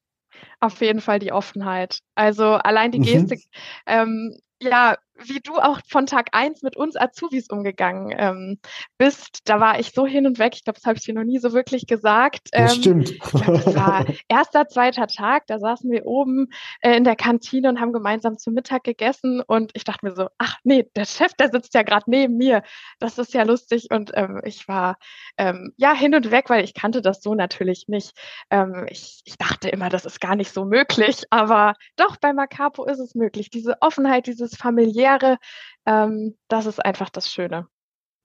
Auf 0.59 0.81
jeden 0.81 1.01
Fall 1.01 1.19
die 1.19 1.31
Offenheit. 1.31 1.99
Also 2.13 2.43
allein 2.45 2.91
die 2.91 2.99
mhm. 2.99 3.03
Gestik, 3.03 3.45
ähm, 3.87 4.37
ja, 4.61 4.97
wie 5.17 5.39
du 5.39 5.55
auch 5.55 5.79
von 5.87 6.05
Tag 6.05 6.29
eins 6.33 6.61
mit 6.61 6.75
uns 6.75 6.95
Azubis 6.95 7.49
umgegangen 7.49 8.13
ähm, 8.17 8.59
bist, 8.97 9.41
da 9.45 9.59
war 9.59 9.79
ich 9.79 9.91
so 9.93 10.05
hin 10.05 10.27
und 10.27 10.39
weg. 10.39 10.53
Ich 10.55 10.63
glaube, 10.63 10.77
das 10.79 10.85
habe 10.85 10.97
ich 10.97 11.05
dir 11.05 11.13
noch 11.13 11.23
nie 11.23 11.39
so 11.39 11.53
wirklich 11.53 11.87
gesagt. 11.87 12.49
Ähm, 12.51 12.65
das 12.65 12.75
stimmt. 12.75 13.19
Glaub, 13.19 13.45
das 13.45 13.75
war 13.75 14.05
erster, 14.27 14.67
zweiter 14.67 15.07
Tag, 15.07 15.47
da 15.47 15.59
saßen 15.59 15.89
wir 15.89 16.05
oben 16.05 16.47
äh, 16.81 16.95
in 16.97 17.03
der 17.03 17.15
Kantine 17.15 17.69
und 17.69 17.79
haben 17.79 17.93
gemeinsam 17.93 18.37
zu 18.37 18.51
Mittag 18.51 18.83
gegessen 18.83 19.41
und 19.41 19.71
ich 19.73 19.85
dachte 19.85 20.05
mir 20.05 20.15
so, 20.15 20.27
ach 20.37 20.57
nee, 20.63 20.89
der 20.95 21.05
Chef, 21.05 21.33
der 21.33 21.49
sitzt 21.49 21.73
ja 21.73 21.83
gerade 21.83 22.09
neben 22.09 22.35
mir. 22.35 22.63
Das 22.99 23.17
ist 23.17 23.33
ja 23.33 23.43
lustig 23.43 23.87
und 23.91 24.11
ähm, 24.15 24.41
ich 24.43 24.67
war 24.67 24.97
ähm, 25.37 25.73
ja 25.77 25.93
hin 25.93 26.13
und 26.13 26.31
weg, 26.31 26.49
weil 26.49 26.63
ich 26.63 26.73
kannte 26.73 27.01
das 27.01 27.21
so 27.21 27.35
natürlich 27.35 27.85
nicht. 27.87 28.17
Ähm, 28.49 28.85
ich, 28.89 29.21
ich 29.25 29.37
dachte 29.37 29.69
immer, 29.69 29.89
das 29.89 30.05
ist 30.05 30.19
gar 30.19 30.35
nicht 30.35 30.51
so 30.51 30.65
möglich, 30.65 31.23
aber 31.29 31.73
doch 31.95 32.17
bei 32.17 32.33
Macapo 32.33 32.85
ist 32.85 32.99
es 32.99 33.15
möglich. 33.15 33.49
Diese 33.49 33.81
Offenheit, 33.81 34.27
dieses 34.27 34.55
familiäre 34.55 35.04
Karriere. 35.05 35.37
Ähm, 35.85 36.35
das 36.47 36.65
ist 36.65 36.83
einfach 36.83 37.09
das 37.09 37.31
Schöne. 37.31 37.67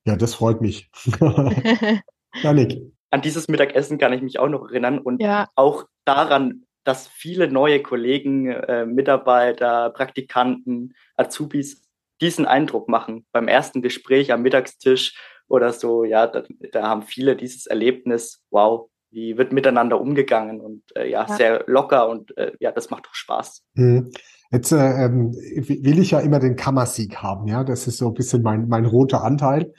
Ja, 0.07 0.17
das 0.17 0.35
freut 0.35 0.61
mich. 0.61 0.91
Janik. 2.43 2.79
An 3.11 3.23
dieses 3.23 3.49
Mittagessen 3.49 3.99
kann 3.99 4.13
ich 4.13 4.23
mich 4.23 4.39
auch 4.39 4.49
noch 4.49 4.69
erinnern 4.69 4.99
und 4.99 5.21
ja. 5.21 5.49
auch 5.57 5.85
daran, 6.05 6.65
dass 6.85 7.09
viele 7.09 7.51
neue 7.51 7.83
Kollegen, 7.83 8.47
äh, 8.47 8.87
Mitarbeiter, 8.87 9.91
Praktikanten, 9.91 10.95
Azubis 11.17 11.83
diesen 12.21 12.47
Eindruck 12.47 12.89
machen. 12.89 13.27
Beim 13.33 13.49
ersten 13.49 13.83
Gespräch 13.83 14.33
am 14.33 14.43
Mittagstisch 14.43 15.19
oder 15.49 15.73
so, 15.73 16.05
ja, 16.05 16.27
da, 16.27 16.45
da 16.73 16.89
haben 16.89 17.03
viele 17.03 17.35
dieses 17.35 17.67
Erlebnis, 17.67 18.45
wow, 18.51 18.90
wie 19.11 19.37
wird 19.37 19.53
miteinander 19.53 20.01
umgegangen 20.01 20.61
und 20.61 20.83
äh, 20.97 21.11
ja, 21.11 21.27
ja, 21.29 21.37
sehr 21.37 21.65
locker 21.67 22.09
und 22.09 22.37
äh, 22.37 22.53
ja, 22.61 22.73
das 22.73 22.91
macht 22.91 23.07
doch 23.07 23.15
Spaß. 23.15 23.63
Mhm. 23.75 24.11
Jetzt 24.53 24.73
äh, 24.73 25.05
ähm, 25.05 25.33
will 25.33 25.99
ich 25.99 26.11
ja 26.11 26.21
immer 26.21 26.41
den 26.41 26.57
Kammersieg 26.57 27.17
haben, 27.17 27.47
ja. 27.47 27.63
Das 27.63 27.87
ist 27.87 27.99
so 27.99 28.09
ein 28.09 28.15
bisschen 28.15 28.43
mein, 28.43 28.69
mein 28.69 28.85
roter 28.85 29.23
Anteil. 29.23 29.73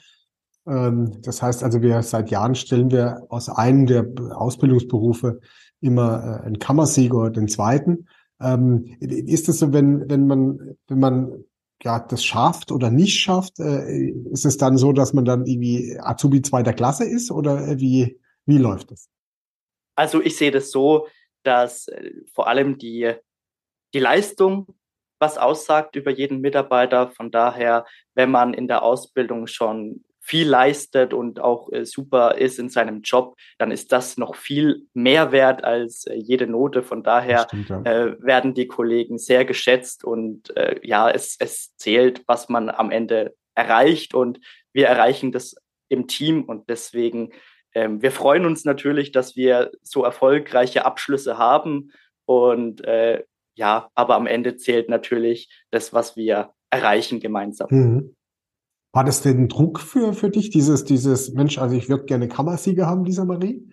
Ähm, 0.66 1.18
das 1.22 1.42
heißt 1.42 1.62
also, 1.62 1.82
wir 1.82 2.02
seit 2.02 2.30
Jahren 2.30 2.54
stellen 2.54 2.90
wir 2.90 3.26
aus 3.28 3.48
einem 3.48 3.86
der 3.86 4.06
Ausbildungsberufe 4.34 5.40
immer 5.80 6.40
äh, 6.42 6.46
einen 6.46 6.58
Kammersieg 6.58 7.12
oder 7.12 7.30
den 7.30 7.48
zweiten. 7.48 8.06
Ähm, 8.40 8.96
ist 9.00 9.48
es 9.48 9.58
so, 9.58 9.72
wenn, 9.72 10.08
wenn 10.08 10.26
man, 10.26 10.76
wenn 10.88 10.98
man 10.98 11.44
ja, 11.82 11.98
das 12.00 12.24
schafft 12.24 12.72
oder 12.72 12.90
nicht 12.90 13.18
schafft, 13.18 13.58
äh, 13.58 14.10
ist 14.30 14.46
es 14.46 14.56
dann 14.56 14.76
so, 14.78 14.92
dass 14.92 15.12
man 15.12 15.24
dann 15.24 15.46
irgendwie 15.46 15.98
Azubi 16.00 16.40
zweiter 16.42 16.72
Klasse 16.72 17.04
ist 17.04 17.30
oder 17.30 17.66
äh, 17.66 17.80
wie, 17.80 18.18
wie 18.46 18.58
läuft 18.58 18.90
das? 18.90 19.08
Also 19.94 20.20
ich 20.22 20.36
sehe 20.36 20.50
das 20.50 20.70
so, 20.70 21.08
dass 21.42 21.88
äh, 21.88 22.12
vor 22.32 22.48
allem 22.48 22.78
die 22.78 23.14
die 23.94 24.00
Leistung 24.00 24.74
was 25.18 25.38
aussagt 25.38 25.94
über 25.94 26.10
jeden 26.10 26.40
Mitarbeiter. 26.40 27.10
Von 27.10 27.30
daher, 27.30 27.86
wenn 28.14 28.30
man 28.30 28.54
in 28.54 28.66
der 28.66 28.82
Ausbildung 28.82 29.46
schon 29.46 30.04
viel 30.20 30.48
leistet 30.48 31.12
und 31.12 31.40
auch 31.40 31.70
äh, 31.72 31.84
super 31.84 32.36
ist 32.36 32.58
in 32.58 32.68
seinem 32.68 33.02
Job, 33.02 33.36
dann 33.58 33.70
ist 33.70 33.92
das 33.92 34.16
noch 34.16 34.34
viel 34.34 34.86
mehr 34.94 35.32
wert 35.32 35.64
als 35.64 36.06
äh, 36.06 36.14
jede 36.14 36.46
Note. 36.46 36.82
Von 36.82 37.02
daher 37.02 37.44
stimmt, 37.48 37.70
ja. 37.70 37.82
äh, 37.82 38.22
werden 38.22 38.54
die 38.54 38.68
Kollegen 38.68 39.18
sehr 39.18 39.44
geschätzt 39.44 40.04
und 40.04 40.56
äh, 40.56 40.80
ja, 40.82 41.10
es, 41.10 41.36
es 41.38 41.76
zählt, 41.76 42.22
was 42.26 42.48
man 42.48 42.68
am 42.70 42.90
Ende 42.90 43.34
erreicht 43.54 44.14
und 44.14 44.40
wir 44.72 44.86
erreichen 44.86 45.32
das 45.32 45.56
im 45.88 46.06
Team 46.06 46.44
und 46.44 46.68
deswegen 46.68 47.32
ähm, 47.74 48.02
wir 48.02 48.12
freuen 48.12 48.46
uns 48.46 48.64
natürlich, 48.64 49.12
dass 49.12 49.36
wir 49.36 49.70
so 49.82 50.04
erfolgreiche 50.04 50.84
Abschlüsse 50.84 51.38
haben 51.38 51.92
und 52.24 52.84
äh, 52.84 53.24
ja, 53.54 53.90
aber 53.94 54.16
am 54.16 54.26
Ende 54.26 54.56
zählt 54.56 54.88
natürlich 54.88 55.50
das, 55.70 55.92
was 55.92 56.16
wir 56.16 56.52
erreichen 56.70 57.20
gemeinsam. 57.20 57.68
Mhm. 57.70 58.16
War 58.92 59.04
das 59.04 59.22
denn 59.22 59.48
Druck 59.48 59.80
für, 59.80 60.12
für 60.12 60.30
dich, 60.30 60.50
dieses, 60.50 60.84
dieses, 60.84 61.32
Mensch, 61.32 61.58
also 61.58 61.74
ich 61.74 61.88
würde 61.88 62.04
gerne 62.04 62.28
Kammersieger 62.28 62.86
haben, 62.86 63.04
Lisa 63.04 63.24
Marie? 63.24 63.66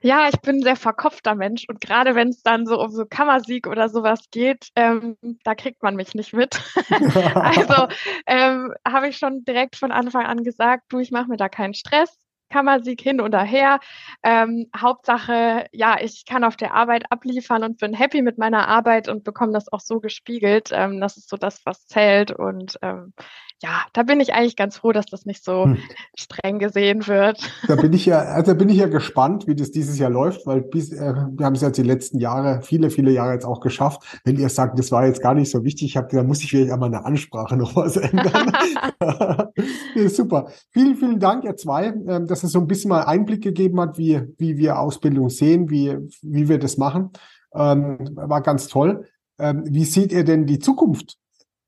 Ja, 0.00 0.28
ich 0.28 0.40
bin 0.40 0.56
ein 0.56 0.62
sehr 0.62 0.74
verkopfter 0.74 1.36
Mensch 1.36 1.64
und 1.68 1.80
gerade 1.80 2.16
wenn 2.16 2.28
es 2.28 2.42
dann 2.42 2.66
so 2.66 2.80
um 2.80 2.90
so 2.90 3.04
Kammersieg 3.06 3.68
oder 3.68 3.88
sowas 3.88 4.24
geht, 4.32 4.68
ähm, 4.74 5.16
da 5.44 5.54
kriegt 5.54 5.84
man 5.84 5.94
mich 5.94 6.14
nicht 6.14 6.32
mit. 6.32 6.60
also 7.34 7.86
ähm, 8.26 8.74
habe 8.86 9.08
ich 9.08 9.18
schon 9.18 9.44
direkt 9.44 9.76
von 9.76 9.92
Anfang 9.92 10.26
an 10.26 10.42
gesagt, 10.42 10.84
du, 10.88 10.98
ich 10.98 11.12
mache 11.12 11.28
mir 11.28 11.36
da 11.36 11.48
keinen 11.48 11.74
Stress. 11.74 12.12
Kammersieg 12.52 13.00
hin 13.00 13.20
oder 13.20 13.42
her. 13.42 13.80
Ähm, 14.22 14.68
Hauptsache, 14.76 15.66
ja, 15.72 15.96
ich 16.00 16.24
kann 16.26 16.44
auf 16.44 16.56
der 16.56 16.74
Arbeit 16.74 17.10
abliefern 17.10 17.64
und 17.64 17.78
bin 17.78 17.94
happy 17.94 18.22
mit 18.22 18.38
meiner 18.38 18.68
Arbeit 18.68 19.08
und 19.08 19.24
bekomme 19.24 19.52
das 19.52 19.72
auch 19.72 19.80
so 19.80 20.00
gespiegelt. 20.00 20.70
Ähm, 20.72 21.00
das 21.00 21.16
ist 21.16 21.28
so 21.28 21.36
das, 21.36 21.64
was 21.64 21.86
zählt. 21.86 22.30
Und 22.30 22.78
ähm, 22.82 23.14
ja, 23.62 23.82
da 23.92 24.02
bin 24.02 24.18
ich 24.18 24.34
eigentlich 24.34 24.56
ganz 24.56 24.76
froh, 24.76 24.90
dass 24.90 25.06
das 25.06 25.24
nicht 25.24 25.44
so 25.44 25.64
hm. 25.64 25.78
streng 26.18 26.58
gesehen 26.58 27.06
wird. 27.06 27.40
Da 27.68 27.76
bin 27.76 27.92
ich 27.92 28.06
ja, 28.06 28.18
also 28.18 28.54
bin 28.54 28.68
ich 28.68 28.78
ja 28.78 28.88
gespannt, 28.88 29.46
wie 29.46 29.54
das 29.54 29.70
dieses 29.70 29.98
Jahr 29.98 30.10
läuft, 30.10 30.46
weil 30.46 30.62
bis, 30.62 30.92
äh, 30.92 31.14
wir 31.30 31.46
haben 31.46 31.54
es 31.54 31.62
jetzt 31.62 31.78
die 31.78 31.82
letzten 31.82 32.18
Jahre, 32.18 32.60
viele, 32.62 32.90
viele 32.90 33.12
Jahre 33.12 33.32
jetzt 33.32 33.44
auch 33.44 33.60
geschafft. 33.60 34.20
Wenn 34.24 34.36
ihr 34.36 34.48
sagt, 34.48 34.78
das 34.78 34.90
war 34.90 35.06
jetzt 35.06 35.22
gar 35.22 35.34
nicht 35.34 35.50
so 35.50 35.64
wichtig, 35.64 35.96
hab, 35.96 36.10
da 36.10 36.22
muss 36.22 36.42
ich 36.42 36.50
vielleicht 36.50 36.72
einmal 36.72 36.88
eine 36.88 37.04
Ansprache 37.04 37.56
noch 37.62 37.76
was 37.76 37.96
ändern. 37.96 38.52
ja, 39.94 40.08
super. 40.08 40.48
Vielen, 40.70 40.96
vielen 40.96 41.20
Dank, 41.20 41.44
ihr 41.44 41.56
zwei, 41.56 41.86
äh, 41.86 42.26
dass 42.26 42.42
es 42.42 42.52
so 42.52 42.58
ein 42.58 42.66
bisschen 42.66 42.90
mal 42.90 43.04
Einblick 43.04 43.42
gegeben 43.42 43.80
hat, 43.80 43.96
wie, 43.96 44.20
wie 44.38 44.56
wir 44.56 44.78
Ausbildung 44.78 45.30
sehen, 45.30 45.70
wie, 45.70 45.96
wie 46.20 46.48
wir 46.48 46.58
das 46.58 46.76
machen. 46.76 47.10
Ähm, 47.54 47.98
war 48.14 48.42
ganz 48.42 48.66
toll. 48.66 49.06
Ähm, 49.38 49.62
wie 49.66 49.84
seht 49.84 50.12
ihr 50.12 50.24
denn 50.24 50.46
die 50.46 50.58
Zukunft 50.58 51.16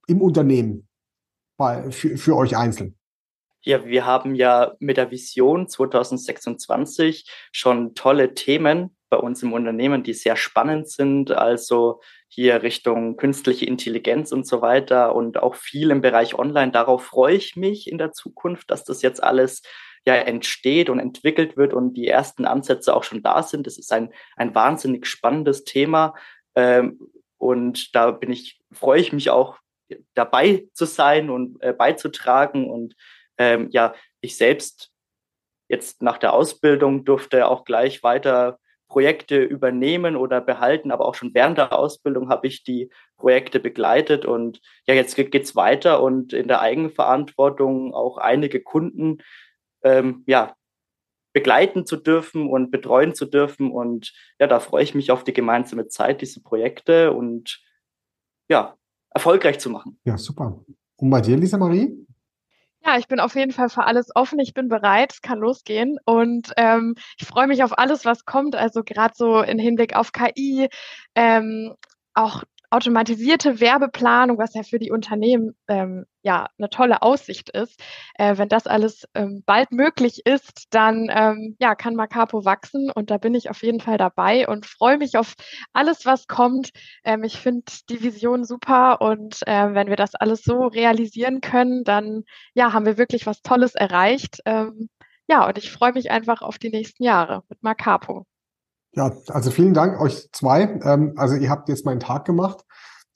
im 0.06 0.20
Unternehmen? 0.20 0.86
Bei, 1.56 1.90
für, 1.90 2.16
für 2.16 2.36
euch 2.36 2.56
einzeln? 2.56 2.96
Ja, 3.62 3.84
wir 3.86 4.04
haben 4.04 4.34
ja 4.34 4.74
mit 4.78 4.98
der 4.98 5.10
Vision 5.10 5.68
2026 5.68 7.30
schon 7.50 7.94
tolle 7.94 8.34
Themen 8.34 8.94
bei 9.08 9.16
uns 9.16 9.42
im 9.42 9.52
Unternehmen, 9.52 10.02
die 10.02 10.12
sehr 10.12 10.36
spannend 10.36 10.90
sind. 10.90 11.30
Also 11.30 12.00
hier 12.28 12.62
Richtung 12.62 13.16
künstliche 13.16 13.64
Intelligenz 13.64 14.32
und 14.32 14.46
so 14.46 14.60
weiter 14.60 15.14
und 15.14 15.42
auch 15.42 15.54
viel 15.54 15.90
im 15.90 16.02
Bereich 16.02 16.34
Online. 16.34 16.72
Darauf 16.72 17.04
freue 17.04 17.36
ich 17.36 17.56
mich 17.56 17.90
in 17.90 17.96
der 17.96 18.12
Zukunft, 18.12 18.70
dass 18.70 18.84
das 18.84 19.00
jetzt 19.02 19.22
alles 19.22 19.62
ja 20.04 20.14
entsteht 20.14 20.90
und 20.90 20.98
entwickelt 20.98 21.56
wird 21.56 21.72
und 21.72 21.94
die 21.94 22.08
ersten 22.08 22.44
Ansätze 22.44 22.94
auch 22.94 23.04
schon 23.04 23.22
da 23.22 23.42
sind. 23.42 23.66
Das 23.66 23.78
ist 23.78 23.92
ein, 23.92 24.12
ein 24.36 24.54
wahnsinnig 24.54 25.06
spannendes 25.06 25.64
Thema. 25.64 26.14
Ähm, 26.54 26.98
und 27.38 27.94
da 27.94 28.10
bin 28.10 28.30
ich, 28.30 28.60
freue 28.72 29.00
ich 29.00 29.12
mich 29.12 29.30
auch 29.30 29.58
dabei 30.14 30.66
zu 30.72 30.84
sein 30.84 31.30
und 31.30 31.62
äh, 31.62 31.72
beizutragen. 31.72 32.70
Und 32.70 32.94
ähm, 33.38 33.68
ja, 33.70 33.94
ich 34.20 34.36
selbst 34.36 34.90
jetzt 35.68 36.02
nach 36.02 36.18
der 36.18 36.32
Ausbildung 36.32 37.04
durfte 37.04 37.48
auch 37.48 37.64
gleich 37.64 38.02
weiter 38.02 38.58
Projekte 38.88 39.42
übernehmen 39.42 40.14
oder 40.14 40.40
behalten, 40.40 40.90
aber 40.90 41.06
auch 41.06 41.14
schon 41.14 41.34
während 41.34 41.58
der 41.58 41.72
Ausbildung 41.72 42.28
habe 42.28 42.46
ich 42.46 42.62
die 42.62 42.90
Projekte 43.16 43.58
begleitet 43.58 44.24
und 44.24 44.60
ja, 44.86 44.94
jetzt 44.94 45.16
geht 45.16 45.34
es 45.34 45.56
weiter 45.56 46.02
und 46.02 46.32
in 46.32 46.48
der 46.48 46.60
Eigenverantwortung 46.60 47.94
auch 47.94 48.18
einige 48.18 48.60
Kunden 48.60 49.18
ähm, 49.82 50.22
ja, 50.26 50.54
begleiten 51.32 51.84
zu 51.84 51.96
dürfen 51.96 52.48
und 52.48 52.70
betreuen 52.70 53.14
zu 53.14 53.26
dürfen. 53.26 53.70
Und 53.70 54.12
ja, 54.38 54.46
da 54.46 54.60
freue 54.60 54.84
ich 54.84 54.94
mich 54.94 55.10
auf 55.10 55.24
die 55.24 55.32
gemeinsame 55.32 55.88
Zeit, 55.88 56.20
diese 56.20 56.42
Projekte 56.42 57.12
und 57.12 57.60
ja, 58.48 58.76
erfolgreich 59.14 59.58
zu 59.58 59.70
machen. 59.70 59.98
Ja, 60.04 60.18
super. 60.18 60.64
Und 60.96 61.10
bei 61.10 61.20
dir, 61.20 61.36
Lisa 61.36 61.56
Marie? 61.56 62.04
Ja, 62.84 62.98
ich 62.98 63.08
bin 63.08 63.18
auf 63.18 63.34
jeden 63.34 63.52
Fall 63.52 63.70
für 63.70 63.84
alles 63.84 64.14
offen. 64.14 64.38
Ich 64.40 64.52
bin 64.52 64.68
bereit. 64.68 65.14
Es 65.14 65.22
kann 65.22 65.38
losgehen. 65.38 65.96
Und 66.04 66.52
ähm, 66.58 66.96
ich 67.18 67.26
freue 67.26 67.46
mich 67.46 67.64
auf 67.64 67.78
alles, 67.78 68.04
was 68.04 68.26
kommt. 68.26 68.56
Also 68.56 68.82
gerade 68.84 69.14
so 69.16 69.40
in 69.40 69.58
Hinblick 69.58 69.96
auf 69.96 70.12
KI, 70.12 70.68
ähm, 71.14 71.74
auch 72.12 72.44
automatisierte 72.70 73.60
Werbeplanung, 73.60 74.38
was 74.38 74.54
ja 74.54 74.62
für 74.62 74.78
die 74.78 74.90
Unternehmen 74.90 75.54
ähm, 75.68 76.06
ja 76.22 76.48
eine 76.58 76.70
tolle 76.70 77.02
Aussicht 77.02 77.50
ist. 77.50 77.80
Äh, 78.18 78.36
wenn 78.38 78.48
das 78.48 78.66
alles 78.66 79.06
ähm, 79.14 79.42
bald 79.46 79.72
möglich 79.72 80.22
ist, 80.26 80.66
dann 80.70 81.08
ähm, 81.10 81.56
ja 81.60 81.74
kann 81.74 81.94
Macapo 81.94 82.44
wachsen 82.44 82.90
und 82.90 83.10
da 83.10 83.18
bin 83.18 83.34
ich 83.34 83.50
auf 83.50 83.62
jeden 83.62 83.80
Fall 83.80 83.98
dabei 83.98 84.48
und 84.48 84.66
freue 84.66 84.98
mich 84.98 85.16
auf 85.16 85.34
alles, 85.72 86.06
was 86.06 86.26
kommt. 86.26 86.70
Ähm, 87.04 87.24
ich 87.24 87.38
finde 87.38 87.64
die 87.88 88.02
Vision 88.02 88.44
super 88.44 89.00
und 89.00 89.40
äh, 89.46 89.74
wenn 89.74 89.88
wir 89.88 89.96
das 89.96 90.14
alles 90.14 90.42
so 90.42 90.66
realisieren 90.66 91.40
können, 91.40 91.84
dann 91.84 92.24
ja 92.54 92.72
haben 92.72 92.86
wir 92.86 92.98
wirklich 92.98 93.26
was 93.26 93.42
Tolles 93.42 93.74
erreicht. 93.74 94.40
Ähm, 94.46 94.88
ja, 95.28 95.46
und 95.46 95.58
ich 95.58 95.72
freue 95.72 95.92
mich 95.92 96.10
einfach 96.10 96.42
auf 96.42 96.58
die 96.58 96.70
nächsten 96.70 97.04
Jahre 97.04 97.44
mit 97.48 97.62
Macapo. 97.62 98.26
Ja, 98.94 99.12
also 99.28 99.50
vielen 99.50 99.74
Dank 99.74 100.00
euch 100.00 100.30
zwei. 100.32 100.80
Ähm, 100.84 101.14
also 101.16 101.34
ihr 101.36 101.50
habt 101.50 101.68
jetzt 101.68 101.84
meinen 101.84 102.00
Tag 102.00 102.24
gemacht. 102.24 102.64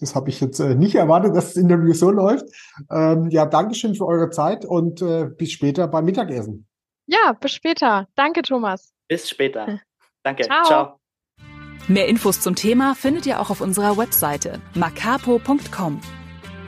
Das 0.00 0.14
habe 0.14 0.28
ich 0.30 0.40
jetzt 0.40 0.60
äh, 0.60 0.74
nicht 0.74 0.94
erwartet, 0.94 1.34
dass 1.34 1.54
das 1.54 1.56
Interview 1.56 1.92
so 1.92 2.10
läuft. 2.10 2.44
Ähm, 2.90 3.30
ja, 3.30 3.46
Dankeschön 3.46 3.94
für 3.94 4.06
eure 4.06 4.30
Zeit 4.30 4.64
und 4.64 5.02
äh, 5.02 5.26
bis 5.26 5.52
später 5.52 5.88
beim 5.88 6.04
Mittagessen. 6.04 6.66
Ja, 7.06 7.32
bis 7.40 7.52
später. 7.52 8.06
Danke, 8.14 8.42
Thomas. 8.42 8.92
Bis 9.08 9.28
später. 9.28 9.80
Danke. 10.22 10.44
Ciao. 10.44 10.64
Ciao. 10.64 11.00
Mehr 11.88 12.06
Infos 12.06 12.40
zum 12.40 12.54
Thema 12.54 12.94
findet 12.94 13.24
ihr 13.26 13.40
auch 13.40 13.50
auf 13.50 13.60
unserer 13.60 13.96
Webseite 13.96 14.60
macapo.com. 14.74 16.00